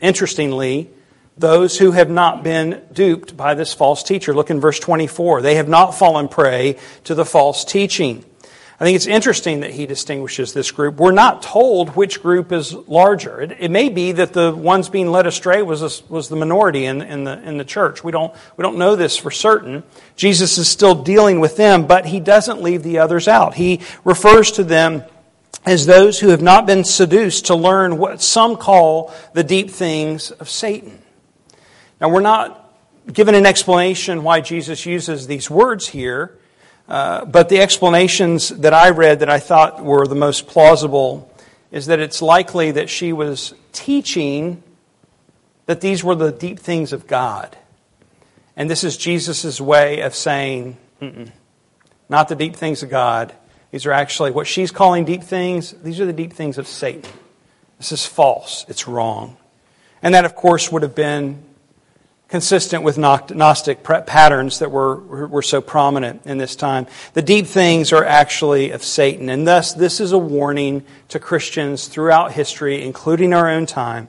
interestingly, 0.00 0.88
those 1.36 1.76
who 1.76 1.90
have 1.90 2.08
not 2.08 2.44
been 2.44 2.82
duped 2.92 3.36
by 3.36 3.54
this 3.54 3.74
false 3.74 4.04
teacher. 4.04 4.32
Look 4.32 4.48
in 4.48 4.60
verse 4.60 4.78
24. 4.78 5.42
They 5.42 5.56
have 5.56 5.68
not 5.68 5.90
fallen 5.90 6.28
prey 6.28 6.78
to 7.04 7.16
the 7.16 7.24
false 7.24 7.64
teaching. 7.64 8.24
I 8.78 8.84
think 8.84 8.96
it's 8.96 9.06
interesting 9.06 9.60
that 9.60 9.70
he 9.70 9.86
distinguishes 9.86 10.52
this 10.52 10.70
group. 10.70 10.96
We're 10.96 11.12
not 11.12 11.42
told 11.42 11.96
which 11.96 12.20
group 12.20 12.52
is 12.52 12.74
larger. 12.74 13.40
It, 13.40 13.56
it 13.58 13.70
may 13.70 13.88
be 13.88 14.12
that 14.12 14.34
the 14.34 14.54
ones 14.54 14.90
being 14.90 15.10
led 15.10 15.26
astray 15.26 15.62
was, 15.62 15.82
a, 15.82 16.12
was 16.12 16.28
the 16.28 16.36
minority 16.36 16.84
in, 16.84 17.00
in, 17.00 17.24
the, 17.24 17.40
in 17.42 17.56
the 17.56 17.64
church. 17.64 18.04
We 18.04 18.12
don't, 18.12 18.34
we 18.58 18.62
don't 18.62 18.76
know 18.76 18.94
this 18.94 19.16
for 19.16 19.30
certain. 19.30 19.82
Jesus 20.14 20.58
is 20.58 20.68
still 20.68 20.94
dealing 20.94 21.40
with 21.40 21.56
them, 21.56 21.86
but 21.86 22.04
he 22.04 22.20
doesn't 22.20 22.60
leave 22.60 22.82
the 22.82 22.98
others 22.98 23.28
out. 23.28 23.54
He 23.54 23.80
refers 24.04 24.52
to 24.52 24.64
them 24.64 25.04
as 25.64 25.86
those 25.86 26.20
who 26.20 26.28
have 26.28 26.42
not 26.42 26.66
been 26.66 26.84
seduced 26.84 27.46
to 27.46 27.54
learn 27.54 27.96
what 27.96 28.20
some 28.20 28.56
call 28.56 29.12
the 29.32 29.42
deep 29.42 29.70
things 29.70 30.30
of 30.32 30.50
Satan. 30.50 31.02
Now, 31.98 32.10
we're 32.10 32.20
not 32.20 32.62
given 33.10 33.34
an 33.34 33.46
explanation 33.46 34.22
why 34.22 34.42
Jesus 34.42 34.84
uses 34.84 35.26
these 35.26 35.48
words 35.48 35.88
here, 35.88 36.38
uh, 36.88 37.24
but 37.24 37.48
the 37.48 37.60
explanations 37.60 38.48
that 38.50 38.72
I 38.72 38.90
read 38.90 39.20
that 39.20 39.30
I 39.30 39.40
thought 39.40 39.84
were 39.84 40.06
the 40.06 40.14
most 40.14 40.46
plausible 40.46 41.32
is 41.72 41.86
that 41.86 41.98
it's 41.98 42.22
likely 42.22 42.70
that 42.72 42.88
she 42.88 43.12
was 43.12 43.54
teaching 43.72 44.62
that 45.66 45.80
these 45.80 46.04
were 46.04 46.14
the 46.14 46.30
deep 46.30 46.60
things 46.60 46.92
of 46.92 47.06
God. 47.06 47.56
And 48.56 48.70
this 48.70 48.84
is 48.84 48.96
Jesus' 48.96 49.60
way 49.60 50.00
of 50.00 50.14
saying, 50.14 50.76
not 52.08 52.28
the 52.28 52.36
deep 52.36 52.56
things 52.56 52.82
of 52.82 52.88
God. 52.88 53.34
These 53.72 53.84
are 53.84 53.92
actually 53.92 54.30
what 54.30 54.46
she's 54.46 54.70
calling 54.70 55.04
deep 55.04 55.22
things. 55.22 55.72
These 55.72 56.00
are 56.00 56.06
the 56.06 56.12
deep 56.12 56.32
things 56.32 56.56
of 56.56 56.68
Satan. 56.68 57.10
This 57.78 57.92
is 57.92 58.06
false. 58.06 58.64
It's 58.68 58.86
wrong. 58.88 59.36
And 60.02 60.14
that, 60.14 60.24
of 60.24 60.34
course, 60.36 60.70
would 60.70 60.82
have 60.82 60.94
been 60.94 61.42
consistent 62.28 62.82
with 62.82 62.98
Gnostic 62.98 63.84
patterns 63.84 64.58
that 64.58 64.70
were, 64.70 64.96
were 65.28 65.42
so 65.42 65.60
prominent 65.60 66.26
in 66.26 66.38
this 66.38 66.56
time. 66.56 66.86
The 67.12 67.22
deep 67.22 67.46
things 67.46 67.92
are 67.92 68.04
actually 68.04 68.72
of 68.72 68.82
Satan, 68.82 69.28
and 69.28 69.46
thus 69.46 69.72
this 69.72 70.00
is 70.00 70.12
a 70.12 70.18
warning 70.18 70.84
to 71.08 71.20
Christians 71.20 71.86
throughout 71.86 72.32
history, 72.32 72.82
including 72.82 73.32
our 73.32 73.48
own 73.48 73.66
time. 73.66 74.08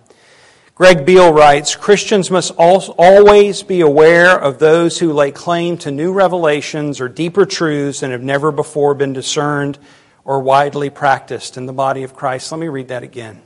Greg 0.73 1.05
Beale 1.05 1.33
writes 1.33 1.75
Christians 1.75 2.29
must 2.29 2.51
always 2.51 3.63
be 3.63 3.81
aware 3.81 4.37
of 4.37 4.59
those 4.59 4.99
who 4.99 5.11
lay 5.13 5.31
claim 5.31 5.77
to 5.79 5.91
new 5.91 6.11
revelations 6.11 6.99
or 6.99 7.09
deeper 7.09 7.45
truths 7.45 8.03
and 8.03 8.11
have 8.11 8.21
never 8.21 8.51
before 8.51 8.93
been 8.93 9.13
discerned 9.13 9.77
or 10.23 10.39
widely 10.39 10.89
practiced 10.89 11.57
in 11.57 11.65
the 11.65 11.73
body 11.73 12.03
of 12.03 12.15
Christ. 12.15 12.51
Let 12.51 12.59
me 12.59 12.67
read 12.67 12.89
that 12.89 13.01
again. 13.01 13.41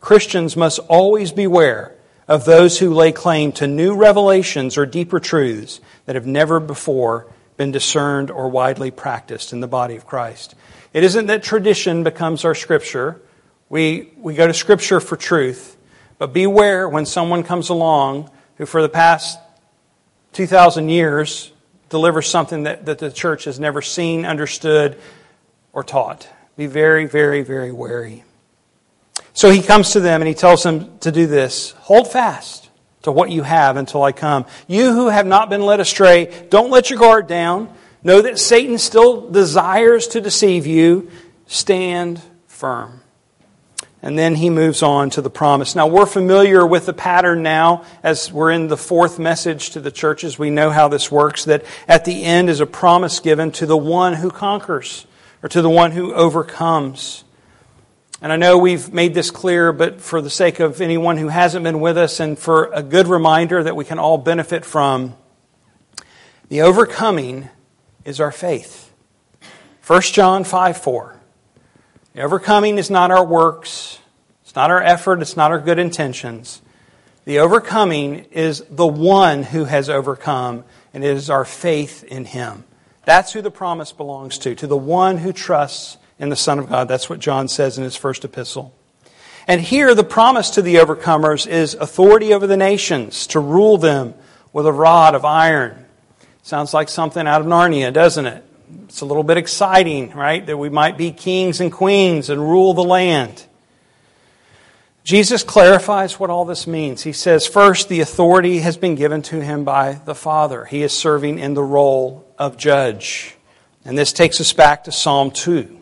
Christians 0.00 0.56
must 0.56 0.78
always 0.80 1.32
beware 1.32 1.93
of 2.26 2.44
those 2.44 2.78
who 2.78 2.94
lay 2.94 3.12
claim 3.12 3.52
to 3.52 3.66
new 3.66 3.94
revelations 3.94 4.78
or 4.78 4.86
deeper 4.86 5.20
truths 5.20 5.80
that 6.06 6.14
have 6.14 6.26
never 6.26 6.60
before 6.60 7.26
been 7.56 7.70
discerned 7.70 8.30
or 8.30 8.48
widely 8.48 8.90
practiced 8.90 9.52
in 9.52 9.60
the 9.60 9.68
body 9.68 9.96
of 9.96 10.06
Christ. 10.06 10.54
It 10.92 11.04
isn't 11.04 11.26
that 11.26 11.42
tradition 11.42 12.04
becomes 12.04 12.44
our 12.44 12.54
scripture. 12.54 13.20
We, 13.68 14.12
we 14.16 14.34
go 14.34 14.46
to 14.46 14.54
scripture 14.54 15.00
for 15.00 15.16
truth, 15.16 15.76
but 16.18 16.32
beware 16.32 16.88
when 16.88 17.06
someone 17.06 17.42
comes 17.42 17.68
along 17.68 18.30
who, 18.56 18.66
for 18.66 18.82
the 18.82 18.88
past 18.88 19.38
2,000 20.32 20.88
years, 20.88 21.52
delivers 21.90 22.28
something 22.28 22.64
that, 22.64 22.86
that 22.86 22.98
the 22.98 23.10
church 23.10 23.44
has 23.44 23.60
never 23.60 23.82
seen, 23.82 24.24
understood, 24.24 24.98
or 25.72 25.84
taught. 25.84 26.28
Be 26.56 26.66
very, 26.66 27.06
very, 27.06 27.42
very 27.42 27.72
wary. 27.72 28.24
So 29.34 29.50
he 29.50 29.60
comes 29.62 29.90
to 29.90 30.00
them 30.00 30.22
and 30.22 30.28
he 30.28 30.34
tells 30.34 30.62
them 30.62 30.98
to 31.00 31.12
do 31.12 31.26
this 31.26 31.72
hold 31.72 32.10
fast 32.10 32.70
to 33.02 33.12
what 33.12 33.30
you 33.30 33.42
have 33.42 33.76
until 33.76 34.02
I 34.02 34.12
come. 34.12 34.46
You 34.66 34.92
who 34.92 35.08
have 35.08 35.26
not 35.26 35.50
been 35.50 35.62
led 35.62 35.80
astray, 35.80 36.46
don't 36.48 36.70
let 36.70 36.88
your 36.88 36.98
guard 36.98 37.26
down. 37.26 37.72
Know 38.02 38.22
that 38.22 38.38
Satan 38.38 38.78
still 38.78 39.30
desires 39.30 40.08
to 40.08 40.20
deceive 40.20 40.66
you. 40.66 41.10
Stand 41.46 42.22
firm. 42.46 43.00
And 44.02 44.18
then 44.18 44.34
he 44.34 44.50
moves 44.50 44.82
on 44.82 45.08
to 45.10 45.22
the 45.22 45.30
promise. 45.30 45.74
Now, 45.74 45.86
we're 45.86 46.04
familiar 46.04 46.66
with 46.66 46.84
the 46.84 46.92
pattern 46.92 47.42
now 47.42 47.84
as 48.02 48.30
we're 48.30 48.50
in 48.50 48.68
the 48.68 48.76
fourth 48.76 49.18
message 49.18 49.70
to 49.70 49.80
the 49.80 49.90
churches. 49.90 50.38
We 50.38 50.50
know 50.50 50.70
how 50.70 50.88
this 50.88 51.10
works 51.10 51.46
that 51.46 51.64
at 51.88 52.04
the 52.04 52.22
end 52.22 52.50
is 52.50 52.60
a 52.60 52.66
promise 52.66 53.20
given 53.20 53.50
to 53.52 53.66
the 53.66 53.76
one 53.76 54.12
who 54.12 54.30
conquers 54.30 55.06
or 55.42 55.48
to 55.48 55.62
the 55.62 55.70
one 55.70 55.92
who 55.92 56.12
overcomes. 56.12 57.23
And 58.24 58.32
I 58.32 58.36
know 58.36 58.56
we've 58.56 58.90
made 58.90 59.12
this 59.12 59.30
clear, 59.30 59.70
but 59.70 60.00
for 60.00 60.22
the 60.22 60.30
sake 60.30 60.58
of 60.58 60.80
anyone 60.80 61.18
who 61.18 61.28
hasn't 61.28 61.62
been 61.62 61.78
with 61.80 61.98
us 61.98 62.20
and 62.20 62.38
for 62.38 62.70
a 62.72 62.82
good 62.82 63.06
reminder 63.06 63.62
that 63.62 63.76
we 63.76 63.84
can 63.84 63.98
all 63.98 64.16
benefit 64.16 64.64
from, 64.64 65.14
the 66.48 66.62
overcoming 66.62 67.50
is 68.06 68.20
our 68.20 68.32
faith. 68.32 68.90
1 69.86 70.00
John 70.00 70.42
5 70.42 70.78
4. 70.78 71.20
The 72.14 72.22
overcoming 72.22 72.78
is 72.78 72.88
not 72.88 73.10
our 73.10 73.22
works, 73.22 73.98
it's 74.42 74.56
not 74.56 74.70
our 74.70 74.82
effort, 74.82 75.20
it's 75.20 75.36
not 75.36 75.50
our 75.50 75.60
good 75.60 75.78
intentions. 75.78 76.62
The 77.26 77.40
overcoming 77.40 78.24
is 78.30 78.64
the 78.70 78.86
one 78.86 79.42
who 79.42 79.66
has 79.66 79.90
overcome, 79.90 80.64
and 80.94 81.04
it 81.04 81.10
is 81.14 81.28
our 81.28 81.44
faith 81.44 82.02
in 82.04 82.24
him. 82.24 82.64
That's 83.04 83.34
who 83.34 83.42
the 83.42 83.50
promise 83.50 83.92
belongs 83.92 84.38
to, 84.38 84.54
to 84.54 84.66
the 84.66 84.78
one 84.78 85.18
who 85.18 85.30
trusts 85.30 85.98
in 86.18 86.28
the 86.28 86.36
Son 86.36 86.58
of 86.58 86.68
God. 86.68 86.88
That's 86.88 87.10
what 87.10 87.18
John 87.18 87.48
says 87.48 87.78
in 87.78 87.84
his 87.84 87.96
first 87.96 88.24
epistle. 88.24 88.74
And 89.46 89.60
here, 89.60 89.94
the 89.94 90.04
promise 90.04 90.50
to 90.50 90.62
the 90.62 90.76
overcomers 90.76 91.46
is 91.46 91.74
authority 91.74 92.32
over 92.32 92.46
the 92.46 92.56
nations, 92.56 93.26
to 93.28 93.40
rule 93.40 93.76
them 93.76 94.14
with 94.52 94.66
a 94.66 94.72
rod 94.72 95.14
of 95.14 95.24
iron. 95.24 95.84
Sounds 96.42 96.72
like 96.72 96.88
something 96.88 97.26
out 97.26 97.40
of 97.40 97.46
Narnia, 97.46 97.92
doesn't 97.92 98.26
it? 98.26 98.44
It's 98.84 99.00
a 99.00 99.06
little 99.06 99.22
bit 99.22 99.36
exciting, 99.36 100.10
right? 100.12 100.44
That 100.44 100.56
we 100.56 100.68
might 100.68 100.96
be 100.96 101.12
kings 101.12 101.60
and 101.60 101.70
queens 101.70 102.30
and 102.30 102.40
rule 102.40 102.74
the 102.74 102.84
land. 102.84 103.44
Jesus 105.04 105.42
clarifies 105.42 106.18
what 106.18 106.30
all 106.30 106.46
this 106.46 106.66
means. 106.66 107.02
He 107.02 107.12
says, 107.12 107.46
first, 107.46 107.90
the 107.90 108.00
authority 108.00 108.60
has 108.60 108.78
been 108.78 108.94
given 108.94 109.20
to 109.22 109.40
him 109.40 109.64
by 109.64 110.00
the 110.04 110.14
Father. 110.14 110.64
He 110.64 110.82
is 110.82 110.96
serving 110.96 111.38
in 111.38 111.52
the 111.52 111.62
role 111.62 112.26
of 112.38 112.56
judge. 112.56 113.36
And 113.84 113.98
this 113.98 114.14
takes 114.14 114.40
us 114.40 114.54
back 114.54 114.84
to 114.84 114.92
Psalm 114.92 115.30
2, 115.30 115.78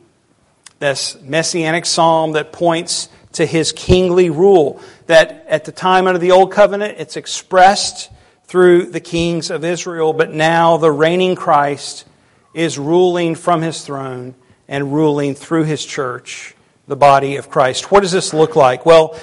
this 0.83 1.16
messianic 1.23 1.87
psalm 1.87 2.33
that 2.33 2.53
points 2.53 3.09
to 3.35 3.47
his 3.47 3.71
kingly 3.71 4.31
rule. 4.31 4.81
That 5.07 5.47
at 5.49 5.64
the 5.64 5.73
time 5.73 6.09
under 6.09 6.18
the 6.18 6.33
Old 6.33 6.51
Covenant, 6.51 6.97
it's 6.99 7.16
expressed 7.16 8.11
through 8.45 8.87
the 8.87 9.01
kings 9.01 9.51
of 9.51 9.64
Israel, 9.64 10.12
but 10.12 10.33
now 10.33 10.77
the 10.79 10.90
reigning 10.90 11.37
Christ 11.37 12.05
is 12.53 12.79
ruling 12.79 13.37
from 13.37 13.62
his 13.62 13.85
throne 13.85 14.35
and 14.66 14.92
ruling 14.92 15.37
through 15.37 15.64
his 15.64 15.87
church, 15.87 16.55
the 16.88 16.97
body 16.97 17.37
of 17.37 17.49
Christ. 17.49 17.92
What 17.92 18.01
does 18.01 18.12
this 18.12 18.35
look 18.35 18.57
like? 18.57 18.85
Well, 18.85 19.18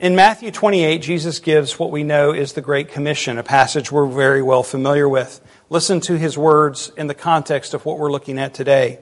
in 0.00 0.16
Matthew 0.16 0.50
28, 0.50 0.98
Jesus 1.00 1.38
gives 1.38 1.78
what 1.78 1.92
we 1.92 2.02
know 2.02 2.32
is 2.32 2.52
the 2.52 2.60
Great 2.60 2.88
Commission, 2.88 3.38
a 3.38 3.44
passage 3.44 3.92
we're 3.92 4.06
very 4.06 4.42
well 4.42 4.64
familiar 4.64 5.08
with. 5.08 5.40
Listen 5.70 6.00
to 6.00 6.18
his 6.18 6.36
words 6.36 6.90
in 6.96 7.06
the 7.06 7.14
context 7.14 7.74
of 7.74 7.86
what 7.86 7.98
we're 7.98 8.10
looking 8.10 8.40
at 8.40 8.54
today. 8.54 8.98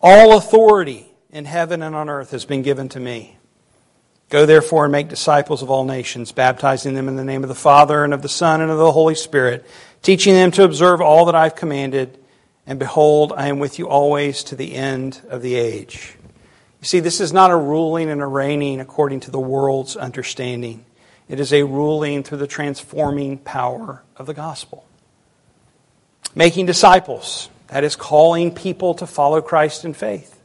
All 0.00 0.36
authority 0.36 1.12
in 1.30 1.44
heaven 1.44 1.82
and 1.82 1.94
on 1.94 2.08
earth 2.08 2.30
has 2.30 2.44
been 2.44 2.62
given 2.62 2.88
to 2.90 3.00
me. 3.00 3.36
Go 4.28 4.46
therefore 4.46 4.84
and 4.84 4.92
make 4.92 5.08
disciples 5.08 5.62
of 5.62 5.70
all 5.70 5.84
nations, 5.84 6.32
baptizing 6.32 6.94
them 6.94 7.08
in 7.08 7.16
the 7.16 7.24
name 7.24 7.44
of 7.44 7.48
the 7.48 7.54
Father 7.54 8.04
and 8.04 8.12
of 8.12 8.22
the 8.22 8.28
Son 8.28 8.60
and 8.60 8.70
of 8.70 8.78
the 8.78 8.92
Holy 8.92 9.14
Spirit, 9.14 9.64
teaching 10.02 10.34
them 10.34 10.50
to 10.52 10.64
observe 10.64 11.00
all 11.00 11.26
that 11.26 11.34
I've 11.34 11.54
commanded 11.54 12.18
and 12.66 12.78
behold, 12.78 13.32
I 13.36 13.46
am 13.46 13.60
with 13.60 13.78
you 13.78 13.88
always 13.88 14.42
to 14.44 14.56
the 14.56 14.74
end 14.74 15.20
of 15.28 15.40
the 15.40 15.54
age. 15.54 16.16
You 16.80 16.86
see, 16.86 17.00
this 17.00 17.20
is 17.20 17.32
not 17.32 17.52
a 17.52 17.56
ruling 17.56 18.10
and 18.10 18.20
a 18.20 18.26
reigning 18.26 18.80
according 18.80 19.20
to 19.20 19.30
the 19.30 19.38
world's 19.38 19.96
understanding. 19.96 20.84
It 21.28 21.38
is 21.38 21.52
a 21.52 21.62
ruling 21.62 22.24
through 22.24 22.38
the 22.38 22.46
transforming 22.46 23.38
power 23.38 24.02
of 24.16 24.26
the 24.26 24.34
gospel. 24.34 24.84
Making 26.34 26.66
disciples, 26.66 27.48
that 27.68 27.84
is 27.84 27.96
calling 27.96 28.52
people 28.52 28.94
to 28.94 29.06
follow 29.06 29.40
Christ 29.40 29.84
in 29.84 29.94
faith. 29.94 30.35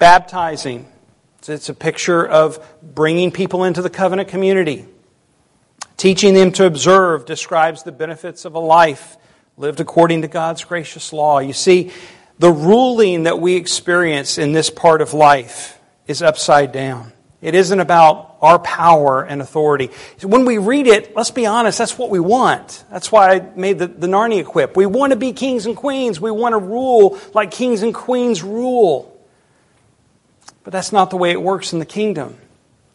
Baptizing, 0.00 0.88
it's 1.46 1.68
a 1.68 1.74
picture 1.74 2.26
of 2.26 2.66
bringing 2.82 3.30
people 3.30 3.64
into 3.64 3.82
the 3.82 3.90
covenant 3.90 4.30
community. 4.30 4.86
Teaching 5.98 6.32
them 6.32 6.52
to 6.52 6.64
observe 6.64 7.26
describes 7.26 7.82
the 7.82 7.92
benefits 7.92 8.46
of 8.46 8.54
a 8.54 8.58
life 8.58 9.18
lived 9.58 9.78
according 9.78 10.22
to 10.22 10.28
God's 10.28 10.64
gracious 10.64 11.12
law. 11.12 11.40
You 11.40 11.52
see, 11.52 11.92
the 12.38 12.50
ruling 12.50 13.24
that 13.24 13.40
we 13.40 13.56
experience 13.56 14.38
in 14.38 14.52
this 14.52 14.70
part 14.70 15.02
of 15.02 15.12
life 15.12 15.78
is 16.06 16.22
upside 16.22 16.72
down. 16.72 17.12
It 17.42 17.54
isn't 17.54 17.78
about 17.78 18.38
our 18.40 18.58
power 18.58 19.22
and 19.22 19.42
authority. 19.42 19.90
When 20.22 20.46
we 20.46 20.56
read 20.56 20.86
it, 20.86 21.14
let's 21.14 21.30
be 21.30 21.44
honest, 21.44 21.76
that's 21.76 21.98
what 21.98 22.08
we 22.08 22.20
want. 22.20 22.86
That's 22.90 23.12
why 23.12 23.34
I 23.34 23.40
made 23.54 23.78
the, 23.78 23.88
the 23.88 24.06
Narnia 24.06 24.46
quip. 24.46 24.78
We 24.78 24.86
want 24.86 25.12
to 25.12 25.18
be 25.18 25.34
kings 25.34 25.66
and 25.66 25.76
queens. 25.76 26.22
We 26.22 26.30
want 26.30 26.54
to 26.54 26.58
rule 26.58 27.18
like 27.34 27.50
kings 27.50 27.82
and 27.82 27.94
queens 27.94 28.42
rule. 28.42 29.19
But 30.62 30.72
that's 30.72 30.92
not 30.92 31.10
the 31.10 31.16
way 31.16 31.30
it 31.30 31.42
works 31.42 31.72
in 31.72 31.78
the 31.78 31.86
kingdom 31.86 32.36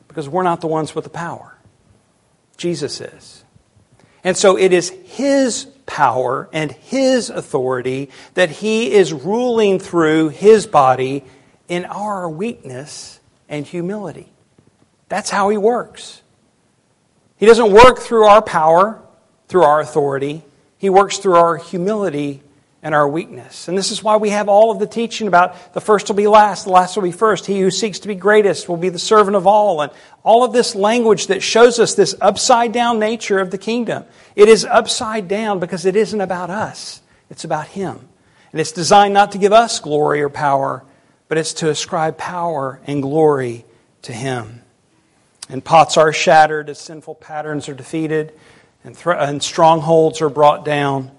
because 0.08 0.30
we're 0.30 0.44
not 0.44 0.62
the 0.62 0.68
ones 0.68 0.94
with 0.94 1.04
the 1.04 1.10
power. 1.10 1.58
Jesus 2.58 3.02
is. 3.02 3.44
And 4.24 4.38
so 4.38 4.58
it 4.58 4.74
is 4.74 4.90
His 4.90 5.66
power 5.86 6.50
and 6.54 6.72
His 6.72 7.30
authority 7.30 8.10
that 8.34 8.50
He 8.50 8.92
is 8.92 9.14
ruling 9.14 9.80
through 9.80 10.30
His 10.30 10.68
body 10.68 11.24
in 11.68 11.86
our 11.86 12.30
weakness 12.30 13.20
and 13.50 13.66
humility. 13.66 14.32
That's 15.10 15.30
how 15.30 15.50
He 15.50 15.58
works. 15.58 16.22
He 17.38 17.46
doesn't 17.46 17.72
work 17.72 18.00
through 18.00 18.26
our 18.26 18.42
power, 18.42 19.02
through 19.48 19.64
our 19.64 19.82
authority. 19.82 20.44
He 20.78 20.90
works 20.90 21.18
through 21.18 21.36
our 21.36 21.58
humility 21.58 22.42
and 22.86 22.94
our 22.94 23.08
weakness. 23.08 23.68
And 23.68 23.76
this 23.76 23.90
is 23.90 24.04
why 24.04 24.18
we 24.18 24.30
have 24.30 24.48
all 24.48 24.70
of 24.70 24.78
the 24.78 24.86
teaching 24.86 25.28
about 25.28 25.74
the 25.74 25.82
first 25.82 26.08
will 26.08 26.16
be 26.16 26.28
last, 26.28 26.66
the 26.66 26.70
last 26.70 26.96
will 26.96 27.02
be 27.02 27.12
first. 27.12 27.48
He 27.48 27.60
who 27.60 27.72
seeks 27.72 27.98
to 28.00 28.08
be 28.08 28.14
greatest 28.14 28.70
will 28.70 28.78
be 28.78 28.90
the 28.90 29.00
servant 29.00 29.36
of 29.36 29.48
all. 29.48 29.82
And 29.82 29.92
all 30.22 30.44
of 30.44 30.54
this 30.54 30.76
language 30.76 31.26
that 31.28 31.42
shows 31.42 31.80
us 31.80 31.96
this 31.96 32.14
upside 32.22 32.74
down 32.74 33.00
nature 33.00 33.40
of 33.40 33.50
the 33.50 33.58
kingdom. 33.58 34.06
It 34.36 34.50
is 34.50 34.66
upside 34.66 35.28
down 35.28 35.60
because 35.60 35.88
it 35.88 35.96
isn't 35.96 36.22
about 36.22 36.52
us, 36.52 37.02
it's 37.32 37.44
about 37.44 37.66
Him. 37.70 38.08
And 38.52 38.62
it's 38.62 38.72
designed 38.72 39.16
not 39.16 39.32
to 39.32 39.40
give 39.40 39.52
us 39.52 39.80
glory 39.80 40.22
or 40.22 40.30
power, 40.30 40.84
but 41.28 41.40
it's 41.40 41.54
to 41.54 41.72
ascribe 41.72 42.20
power 42.20 42.80
and 42.86 43.02
glory 43.02 43.66
to 44.04 44.14
Him. 44.14 44.62
And 45.50 45.66
pots 45.66 45.98
are 45.98 46.14
shattered 46.14 46.70
as 46.70 46.78
sinful 46.78 47.16
patterns 47.16 47.68
are 47.68 47.74
defeated, 47.74 48.32
and, 48.84 48.96
th- 48.96 49.18
and 49.18 49.42
strongholds 49.42 50.22
are 50.22 50.30
brought 50.30 50.64
down. 50.64 51.10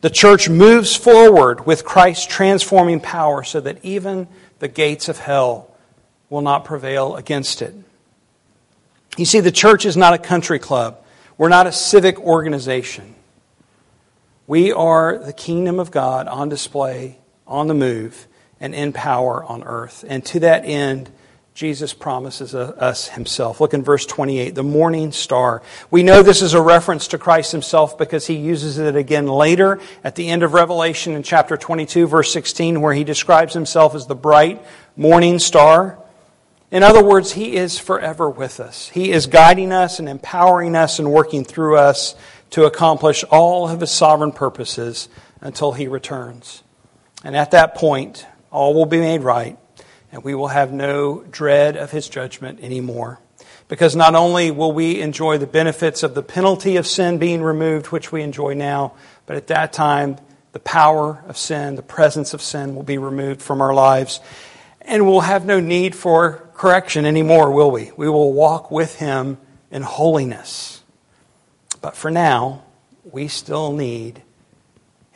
The 0.00 0.10
church 0.10 0.48
moves 0.48 0.94
forward 0.94 1.66
with 1.66 1.84
Christ's 1.84 2.26
transforming 2.26 3.00
power 3.00 3.42
so 3.42 3.60
that 3.60 3.84
even 3.84 4.28
the 4.60 4.68
gates 4.68 5.08
of 5.08 5.18
hell 5.18 5.70
will 6.30 6.40
not 6.40 6.64
prevail 6.64 7.16
against 7.16 7.62
it. 7.62 7.74
You 9.16 9.24
see, 9.24 9.40
the 9.40 9.50
church 9.50 9.84
is 9.84 9.96
not 9.96 10.14
a 10.14 10.18
country 10.18 10.58
club, 10.58 11.02
we're 11.36 11.48
not 11.48 11.66
a 11.66 11.72
civic 11.72 12.18
organization. 12.20 13.14
We 14.46 14.72
are 14.72 15.18
the 15.18 15.32
kingdom 15.32 15.78
of 15.78 15.90
God 15.90 16.26
on 16.26 16.48
display, 16.48 17.18
on 17.46 17.66
the 17.66 17.74
move, 17.74 18.26
and 18.60 18.74
in 18.74 18.92
power 18.92 19.44
on 19.44 19.62
earth. 19.62 20.04
And 20.08 20.24
to 20.26 20.40
that 20.40 20.64
end, 20.64 21.10
Jesus 21.58 21.92
promises 21.92 22.54
us 22.54 23.08
himself. 23.08 23.60
Look 23.60 23.74
in 23.74 23.82
verse 23.82 24.06
28, 24.06 24.54
the 24.54 24.62
morning 24.62 25.10
star. 25.10 25.60
We 25.90 26.04
know 26.04 26.22
this 26.22 26.40
is 26.40 26.54
a 26.54 26.62
reference 26.62 27.08
to 27.08 27.18
Christ 27.18 27.50
himself 27.50 27.98
because 27.98 28.28
he 28.28 28.36
uses 28.36 28.78
it 28.78 28.94
again 28.94 29.26
later 29.26 29.80
at 30.04 30.14
the 30.14 30.28
end 30.28 30.44
of 30.44 30.52
Revelation 30.52 31.14
in 31.14 31.24
chapter 31.24 31.56
22, 31.56 32.06
verse 32.06 32.32
16, 32.32 32.80
where 32.80 32.94
he 32.94 33.02
describes 33.02 33.54
himself 33.54 33.96
as 33.96 34.06
the 34.06 34.14
bright 34.14 34.64
morning 34.96 35.40
star. 35.40 35.98
In 36.70 36.84
other 36.84 37.02
words, 37.02 37.32
he 37.32 37.56
is 37.56 37.76
forever 37.76 38.30
with 38.30 38.60
us. 38.60 38.90
He 38.90 39.10
is 39.10 39.26
guiding 39.26 39.72
us 39.72 39.98
and 39.98 40.08
empowering 40.08 40.76
us 40.76 41.00
and 41.00 41.10
working 41.10 41.42
through 41.42 41.76
us 41.76 42.14
to 42.50 42.66
accomplish 42.66 43.24
all 43.32 43.68
of 43.68 43.80
his 43.80 43.90
sovereign 43.90 44.30
purposes 44.30 45.08
until 45.40 45.72
he 45.72 45.88
returns. 45.88 46.62
And 47.24 47.36
at 47.36 47.50
that 47.50 47.74
point, 47.74 48.24
all 48.52 48.74
will 48.74 48.86
be 48.86 49.00
made 49.00 49.24
right 49.24 49.58
and 50.12 50.24
we 50.24 50.34
will 50.34 50.48
have 50.48 50.72
no 50.72 51.24
dread 51.30 51.76
of 51.76 51.90
his 51.90 52.08
judgment 52.08 52.60
anymore. 52.60 53.20
Because 53.68 53.94
not 53.94 54.14
only 54.14 54.50
will 54.50 54.72
we 54.72 55.00
enjoy 55.00 55.38
the 55.38 55.46
benefits 55.46 56.02
of 56.02 56.14
the 56.14 56.22
penalty 56.22 56.76
of 56.76 56.86
sin 56.86 57.18
being 57.18 57.42
removed, 57.42 57.86
which 57.86 58.10
we 58.10 58.22
enjoy 58.22 58.54
now, 58.54 58.94
but 59.26 59.36
at 59.36 59.48
that 59.48 59.72
time, 59.72 60.16
the 60.52 60.58
power 60.58 61.22
of 61.28 61.36
sin, 61.36 61.74
the 61.76 61.82
presence 61.82 62.32
of 62.32 62.40
sin 62.40 62.74
will 62.74 62.82
be 62.82 62.98
removed 62.98 63.42
from 63.42 63.60
our 63.60 63.74
lives. 63.74 64.20
And 64.80 65.06
we'll 65.06 65.20
have 65.20 65.44
no 65.44 65.60
need 65.60 65.94
for 65.94 66.48
correction 66.54 67.04
anymore, 67.04 67.52
will 67.52 67.70
we? 67.70 67.92
We 67.96 68.08
will 68.08 68.32
walk 68.32 68.70
with 68.70 68.96
him 68.96 69.36
in 69.70 69.82
holiness. 69.82 70.82
But 71.82 71.94
for 71.94 72.10
now, 72.10 72.62
we 73.04 73.28
still 73.28 73.72
need 73.72 74.22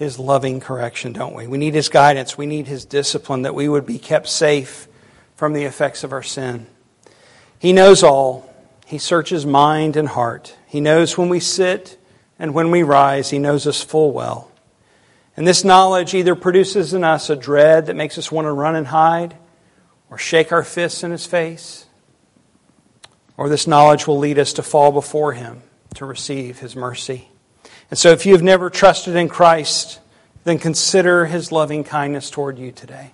his 0.02 0.18
loving 0.18 0.60
correction, 0.60 1.12
don't 1.12 1.34
we? 1.34 1.46
We 1.46 1.58
need 1.58 1.74
his 1.74 1.88
guidance. 1.88 2.36
We 2.36 2.46
need 2.46 2.66
his 2.66 2.84
discipline 2.84 3.42
that 3.42 3.54
we 3.54 3.68
would 3.68 3.86
be 3.86 3.98
kept 3.98 4.28
safe 4.28 4.88
from 5.36 5.52
the 5.52 5.64
effects 5.64 6.04
of 6.04 6.12
our 6.12 6.22
sin. 6.22 6.66
He 7.58 7.72
knows 7.72 8.02
all. 8.02 8.52
He 8.84 8.98
searches 8.98 9.46
mind 9.46 9.96
and 9.96 10.08
heart. 10.08 10.56
He 10.66 10.80
knows 10.80 11.16
when 11.16 11.28
we 11.28 11.40
sit 11.40 11.98
and 12.38 12.52
when 12.52 12.70
we 12.70 12.82
rise. 12.82 13.30
He 13.30 13.38
knows 13.38 13.66
us 13.66 13.82
full 13.82 14.12
well. 14.12 14.50
And 15.36 15.46
this 15.46 15.64
knowledge 15.64 16.14
either 16.14 16.34
produces 16.34 16.92
in 16.92 17.04
us 17.04 17.30
a 17.30 17.36
dread 17.36 17.86
that 17.86 17.96
makes 17.96 18.18
us 18.18 18.30
want 18.30 18.46
to 18.46 18.52
run 18.52 18.74
and 18.74 18.88
hide 18.88 19.36
or 20.10 20.18
shake 20.18 20.52
our 20.52 20.62
fists 20.62 21.02
in 21.02 21.10
his 21.10 21.24
face, 21.24 21.86
or 23.38 23.48
this 23.48 23.66
knowledge 23.66 24.06
will 24.06 24.18
lead 24.18 24.38
us 24.38 24.52
to 24.52 24.62
fall 24.62 24.92
before 24.92 25.32
him 25.32 25.62
to 25.94 26.04
receive 26.04 26.58
his 26.58 26.76
mercy. 26.76 27.28
And 27.92 27.98
so, 27.98 28.08
if 28.12 28.24
you 28.24 28.32
have 28.32 28.42
never 28.42 28.70
trusted 28.70 29.16
in 29.16 29.28
Christ, 29.28 30.00
then 30.44 30.58
consider 30.58 31.26
his 31.26 31.52
loving 31.52 31.84
kindness 31.84 32.30
toward 32.30 32.58
you 32.58 32.72
today. 32.72 33.10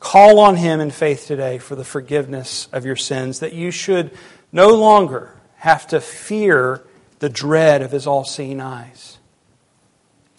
Call 0.00 0.40
on 0.40 0.56
him 0.56 0.80
in 0.80 0.90
faith 0.90 1.28
today 1.28 1.58
for 1.58 1.76
the 1.76 1.84
forgiveness 1.84 2.66
of 2.72 2.84
your 2.84 2.96
sins, 2.96 3.38
that 3.38 3.52
you 3.52 3.70
should 3.70 4.10
no 4.50 4.74
longer 4.74 5.36
have 5.58 5.86
to 5.86 6.00
fear 6.00 6.82
the 7.20 7.28
dread 7.28 7.80
of 7.80 7.92
his 7.92 8.04
all 8.04 8.24
seeing 8.24 8.60
eyes. 8.60 9.18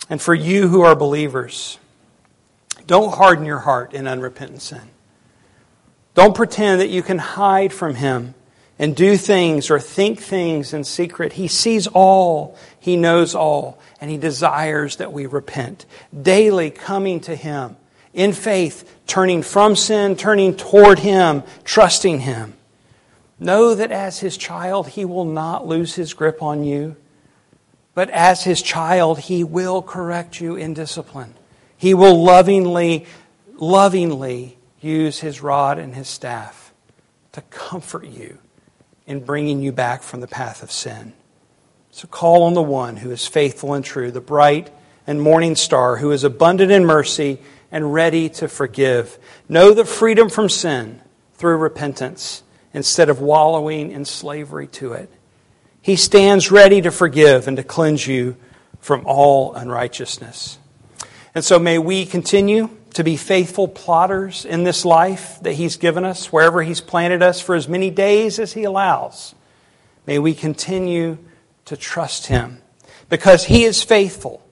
And 0.09 0.21
for 0.21 0.33
you 0.33 0.67
who 0.67 0.81
are 0.81 0.93
believers, 0.93 1.79
don't 2.85 3.13
harden 3.13 3.45
your 3.45 3.59
heart 3.59 3.93
in 3.93 4.07
unrepentant 4.07 4.61
sin. 4.61 4.89
Don't 6.15 6.35
pretend 6.35 6.81
that 6.81 6.89
you 6.89 7.01
can 7.01 7.17
hide 7.17 7.71
from 7.71 7.95
him 7.95 8.35
and 8.79 8.95
do 8.95 9.15
things 9.15 9.69
or 9.69 9.79
think 9.79 10.19
things 10.19 10.73
in 10.73 10.83
secret. 10.83 11.33
He 11.33 11.47
sees 11.47 11.87
all, 11.87 12.57
He 12.83 12.97
knows 12.97 13.33
all, 13.33 13.79
and 14.01 14.11
He 14.11 14.17
desires 14.17 14.97
that 14.97 15.13
we 15.13 15.25
repent. 15.25 15.85
Daily 16.21 16.69
coming 16.69 17.21
to 17.21 17.33
Him 17.33 17.77
in 18.13 18.33
faith, 18.33 18.99
turning 19.07 19.41
from 19.41 19.77
sin, 19.77 20.17
turning 20.17 20.57
toward 20.57 20.99
Him, 20.99 21.43
trusting 21.63 22.19
Him. 22.19 22.55
Know 23.39 23.73
that 23.73 23.93
as 23.93 24.19
His 24.19 24.35
child, 24.35 24.89
He 24.89 25.05
will 25.05 25.23
not 25.23 25.65
lose 25.65 25.95
His 25.95 26.13
grip 26.13 26.43
on 26.43 26.65
you, 26.65 26.97
but 27.93 28.09
as 28.09 28.43
His 28.43 28.61
child, 28.61 29.17
He 29.17 29.45
will 29.45 29.81
correct 29.81 30.41
you 30.41 30.57
in 30.57 30.73
discipline. 30.73 31.35
He 31.77 31.93
will 31.93 32.21
lovingly, 32.21 33.05
lovingly 33.53 34.57
use 34.81 35.21
His 35.21 35.41
rod 35.41 35.79
and 35.79 35.95
His 35.95 36.09
staff 36.09 36.73
to 37.31 37.39
comfort 37.43 38.07
you 38.07 38.39
in 39.07 39.23
bringing 39.23 39.61
you 39.61 39.71
back 39.71 40.03
from 40.03 40.19
the 40.19 40.27
path 40.27 40.61
of 40.61 40.69
sin. 40.69 41.13
So 41.95 42.07
call 42.07 42.41
on 42.41 42.55
the 42.55 42.63
one 42.63 42.97
who 42.97 43.11
is 43.11 43.27
faithful 43.27 43.75
and 43.75 43.85
true, 43.85 44.09
the 44.09 44.19
bright 44.19 44.71
and 45.05 45.21
morning 45.21 45.55
star, 45.55 45.97
who 45.97 46.11
is 46.11 46.23
abundant 46.23 46.71
in 46.71 46.87
mercy 46.87 47.37
and 47.71 47.93
ready 47.93 48.29
to 48.29 48.47
forgive. 48.47 49.19
Know 49.47 49.75
the 49.75 49.85
freedom 49.85 50.27
from 50.27 50.49
sin 50.49 51.01
through 51.35 51.57
repentance 51.57 52.41
instead 52.73 53.09
of 53.09 53.21
wallowing 53.21 53.91
in 53.91 54.05
slavery 54.05 54.65
to 54.69 54.93
it. 54.93 55.07
He 55.83 55.95
stands 55.95 56.49
ready 56.49 56.81
to 56.81 56.89
forgive 56.89 57.47
and 57.47 57.57
to 57.57 57.63
cleanse 57.63 58.07
you 58.07 58.37
from 58.79 59.03
all 59.05 59.53
unrighteousness. 59.53 60.57
And 61.35 61.45
so 61.45 61.59
may 61.59 61.77
we 61.77 62.07
continue 62.07 62.71
to 62.95 63.03
be 63.03 63.17
faithful 63.17 63.67
plodders 63.67 64.47
in 64.47 64.63
this 64.63 64.83
life 64.83 65.37
that 65.43 65.53
He's 65.53 65.77
given 65.77 66.05
us, 66.05 66.33
wherever 66.33 66.63
He's 66.63 66.81
planted 66.81 67.21
us 67.21 67.39
for 67.39 67.53
as 67.53 67.67
many 67.67 67.91
days 67.91 68.39
as 68.39 68.53
He 68.53 68.63
allows. 68.63 69.35
May 70.07 70.17
we 70.17 70.33
continue 70.33 71.19
to 71.65 71.77
trust 71.77 72.27
Him. 72.27 72.59
Because 73.09 73.45
He 73.45 73.63
is 73.63 73.83
faithful, 73.83 74.45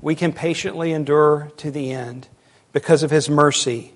we 0.00 0.14
can 0.14 0.32
patiently 0.32 0.92
endure 0.92 1.52
to 1.58 1.70
the 1.70 1.92
end. 1.92 2.28
Because 2.72 3.02
of 3.02 3.10
His 3.10 3.28
mercy, 3.28 3.92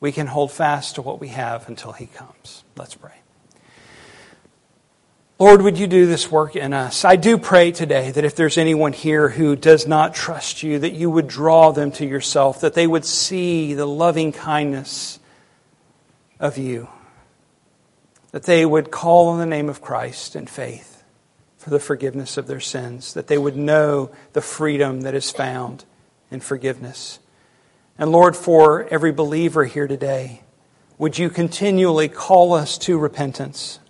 we 0.00 0.12
can 0.12 0.26
hold 0.26 0.52
fast 0.52 0.96
to 0.96 1.02
what 1.02 1.20
we 1.20 1.28
have 1.28 1.68
until 1.68 1.92
He 1.92 2.06
comes. 2.06 2.64
Let's 2.76 2.94
pray. 2.94 3.12
Lord, 5.40 5.62
would 5.62 5.78
you 5.78 5.86
do 5.86 6.06
this 6.06 6.32
work 6.32 6.56
in 6.56 6.72
us? 6.72 7.04
I 7.04 7.14
do 7.14 7.38
pray 7.38 7.70
today 7.70 8.10
that 8.10 8.24
if 8.24 8.34
there's 8.34 8.58
anyone 8.58 8.92
here 8.92 9.28
who 9.28 9.54
does 9.54 9.86
not 9.86 10.12
trust 10.12 10.64
you, 10.64 10.80
that 10.80 10.94
you 10.94 11.08
would 11.10 11.28
draw 11.28 11.70
them 11.70 11.92
to 11.92 12.04
yourself, 12.04 12.60
that 12.62 12.74
they 12.74 12.88
would 12.88 13.04
see 13.04 13.74
the 13.74 13.86
loving 13.86 14.32
kindness 14.32 15.20
of 16.40 16.58
you, 16.58 16.88
that 18.32 18.44
they 18.44 18.66
would 18.66 18.90
call 18.90 19.28
on 19.28 19.38
the 19.38 19.46
name 19.46 19.68
of 19.68 19.80
Christ 19.80 20.34
in 20.34 20.48
faith 20.48 20.97
for 21.68 21.74
the 21.74 21.80
forgiveness 21.80 22.38
of 22.38 22.46
their 22.46 22.60
sins, 22.60 23.12
that 23.12 23.26
they 23.26 23.36
would 23.36 23.56
know 23.56 24.10
the 24.32 24.40
freedom 24.40 25.02
that 25.02 25.14
is 25.14 25.30
found 25.30 25.84
in 26.30 26.40
forgiveness. 26.40 27.18
And 27.98 28.10
Lord, 28.10 28.34
for 28.34 28.88
every 28.88 29.12
believer 29.12 29.66
here 29.66 29.86
today, 29.86 30.40
would 30.96 31.18
you 31.18 31.28
continually 31.28 32.08
call 32.08 32.54
us 32.54 32.78
to 32.78 32.98
repentance? 32.98 33.80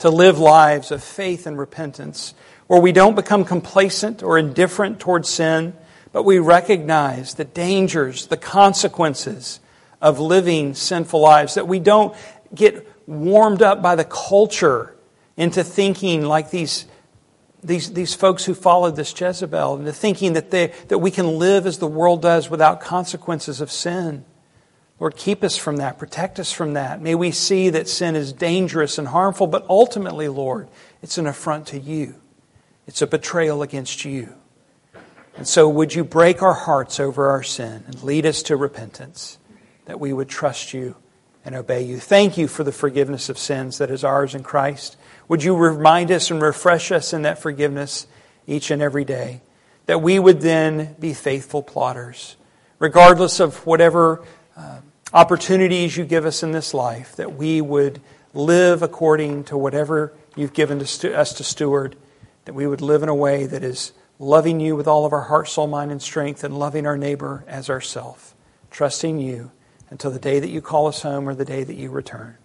to 0.00 0.08
live 0.08 0.38
lives 0.38 0.90
of 0.90 1.04
faith 1.04 1.46
and 1.46 1.58
repentance, 1.58 2.32
where 2.68 2.80
we 2.80 2.90
don't 2.90 3.14
become 3.14 3.44
complacent 3.44 4.22
or 4.22 4.38
indifferent 4.38 4.98
towards 4.98 5.28
sin, 5.28 5.74
but 6.10 6.22
we 6.22 6.38
recognize 6.38 7.34
the 7.34 7.44
dangers, 7.44 8.26
the 8.28 8.36
consequences 8.38 9.60
of 10.00 10.18
living 10.18 10.74
sinful 10.74 11.20
lives, 11.20 11.54
that 11.54 11.68
we 11.68 11.78
don't 11.78 12.16
get 12.54 12.88
warmed 13.06 13.60
up 13.60 13.82
by 13.82 13.94
the 13.94 14.04
culture 14.04 14.94
into 15.40 15.64
thinking 15.64 16.22
like 16.22 16.50
these, 16.50 16.84
these, 17.64 17.94
these 17.94 18.12
folks 18.12 18.44
who 18.44 18.52
followed 18.52 18.94
this 18.94 19.18
Jezebel, 19.18 19.78
into 19.78 19.90
thinking 19.90 20.34
that, 20.34 20.50
they, 20.50 20.66
that 20.88 20.98
we 20.98 21.10
can 21.10 21.38
live 21.38 21.66
as 21.66 21.78
the 21.78 21.86
world 21.86 22.20
does 22.20 22.50
without 22.50 22.82
consequences 22.82 23.62
of 23.62 23.72
sin. 23.72 24.26
Lord, 24.98 25.16
keep 25.16 25.42
us 25.42 25.56
from 25.56 25.78
that. 25.78 25.98
Protect 25.98 26.38
us 26.38 26.52
from 26.52 26.74
that. 26.74 27.00
May 27.00 27.14
we 27.14 27.30
see 27.30 27.70
that 27.70 27.88
sin 27.88 28.16
is 28.16 28.34
dangerous 28.34 28.98
and 28.98 29.08
harmful, 29.08 29.46
but 29.46 29.64
ultimately, 29.66 30.28
Lord, 30.28 30.68
it's 31.00 31.16
an 31.16 31.26
affront 31.26 31.68
to 31.68 31.78
you. 31.78 32.16
It's 32.86 33.00
a 33.00 33.06
betrayal 33.06 33.62
against 33.62 34.04
you. 34.04 34.34
And 35.38 35.48
so, 35.48 35.70
would 35.70 35.94
you 35.94 36.04
break 36.04 36.42
our 36.42 36.52
hearts 36.52 37.00
over 37.00 37.30
our 37.30 37.42
sin 37.42 37.84
and 37.86 38.02
lead 38.02 38.26
us 38.26 38.42
to 38.42 38.56
repentance, 38.56 39.38
that 39.86 39.98
we 39.98 40.12
would 40.12 40.28
trust 40.28 40.74
you 40.74 40.96
and 41.46 41.54
obey 41.54 41.82
you? 41.82 41.98
Thank 41.98 42.36
you 42.36 42.46
for 42.46 42.62
the 42.62 42.72
forgiveness 42.72 43.30
of 43.30 43.38
sins 43.38 43.78
that 43.78 43.90
is 43.90 44.04
ours 44.04 44.34
in 44.34 44.42
Christ. 44.42 44.98
Would 45.30 45.44
you 45.44 45.54
remind 45.54 46.10
us 46.10 46.32
and 46.32 46.42
refresh 46.42 46.90
us 46.90 47.12
in 47.12 47.22
that 47.22 47.38
forgiveness 47.38 48.08
each 48.48 48.72
and 48.72 48.82
every 48.82 49.04
day, 49.04 49.42
that 49.86 50.02
we 50.02 50.18
would 50.18 50.40
then 50.40 50.96
be 50.98 51.14
faithful 51.14 51.62
plodders, 51.62 52.34
regardless 52.80 53.38
of 53.38 53.64
whatever. 53.64 54.24
Uh, 54.56 54.80
opportunities 55.12 55.96
you 55.96 56.04
give 56.04 56.26
us 56.26 56.42
in 56.42 56.50
this 56.50 56.74
life, 56.74 57.14
that 57.14 57.36
we 57.36 57.60
would 57.60 58.00
live 58.34 58.82
according 58.82 59.44
to 59.44 59.56
whatever 59.56 60.12
you've 60.34 60.52
given 60.52 60.84
to 60.84 61.16
us 61.16 61.32
to 61.34 61.44
steward, 61.44 61.94
that 62.44 62.54
we 62.54 62.66
would 62.66 62.80
live 62.80 63.04
in 63.04 63.08
a 63.08 63.14
way 63.14 63.46
that 63.46 63.62
is 63.62 63.92
loving 64.18 64.58
you 64.58 64.74
with 64.74 64.88
all 64.88 65.06
of 65.06 65.12
our 65.12 65.22
heart, 65.22 65.48
soul, 65.48 65.68
mind, 65.68 65.92
and 65.92 66.02
strength, 66.02 66.42
and 66.42 66.58
loving 66.58 66.88
our 66.88 66.96
neighbor 66.96 67.44
as 67.46 67.70
ourself, 67.70 68.34
trusting 68.72 69.20
you 69.20 69.52
until 69.90 70.10
the 70.10 70.18
day 70.18 70.40
that 70.40 70.50
you 70.50 70.60
call 70.60 70.88
us 70.88 71.02
home 71.02 71.28
or 71.28 71.36
the 71.36 71.44
day 71.44 71.62
that 71.62 71.76
you 71.76 71.88
return. 71.88 72.36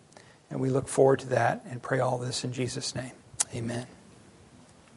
And 0.55 0.61
we 0.61 0.69
look 0.69 0.87
forward 0.87 1.19
to 1.19 1.27
that 1.31 1.65
and 1.69 1.81
pray 1.81 1.99
all 1.99 2.17
this 2.17 2.45
in 2.45 2.53
Jesus' 2.53 2.95
name. 2.95 3.11
Amen. 3.53 3.87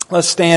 Let's 0.09 0.29
stand. 0.29 0.57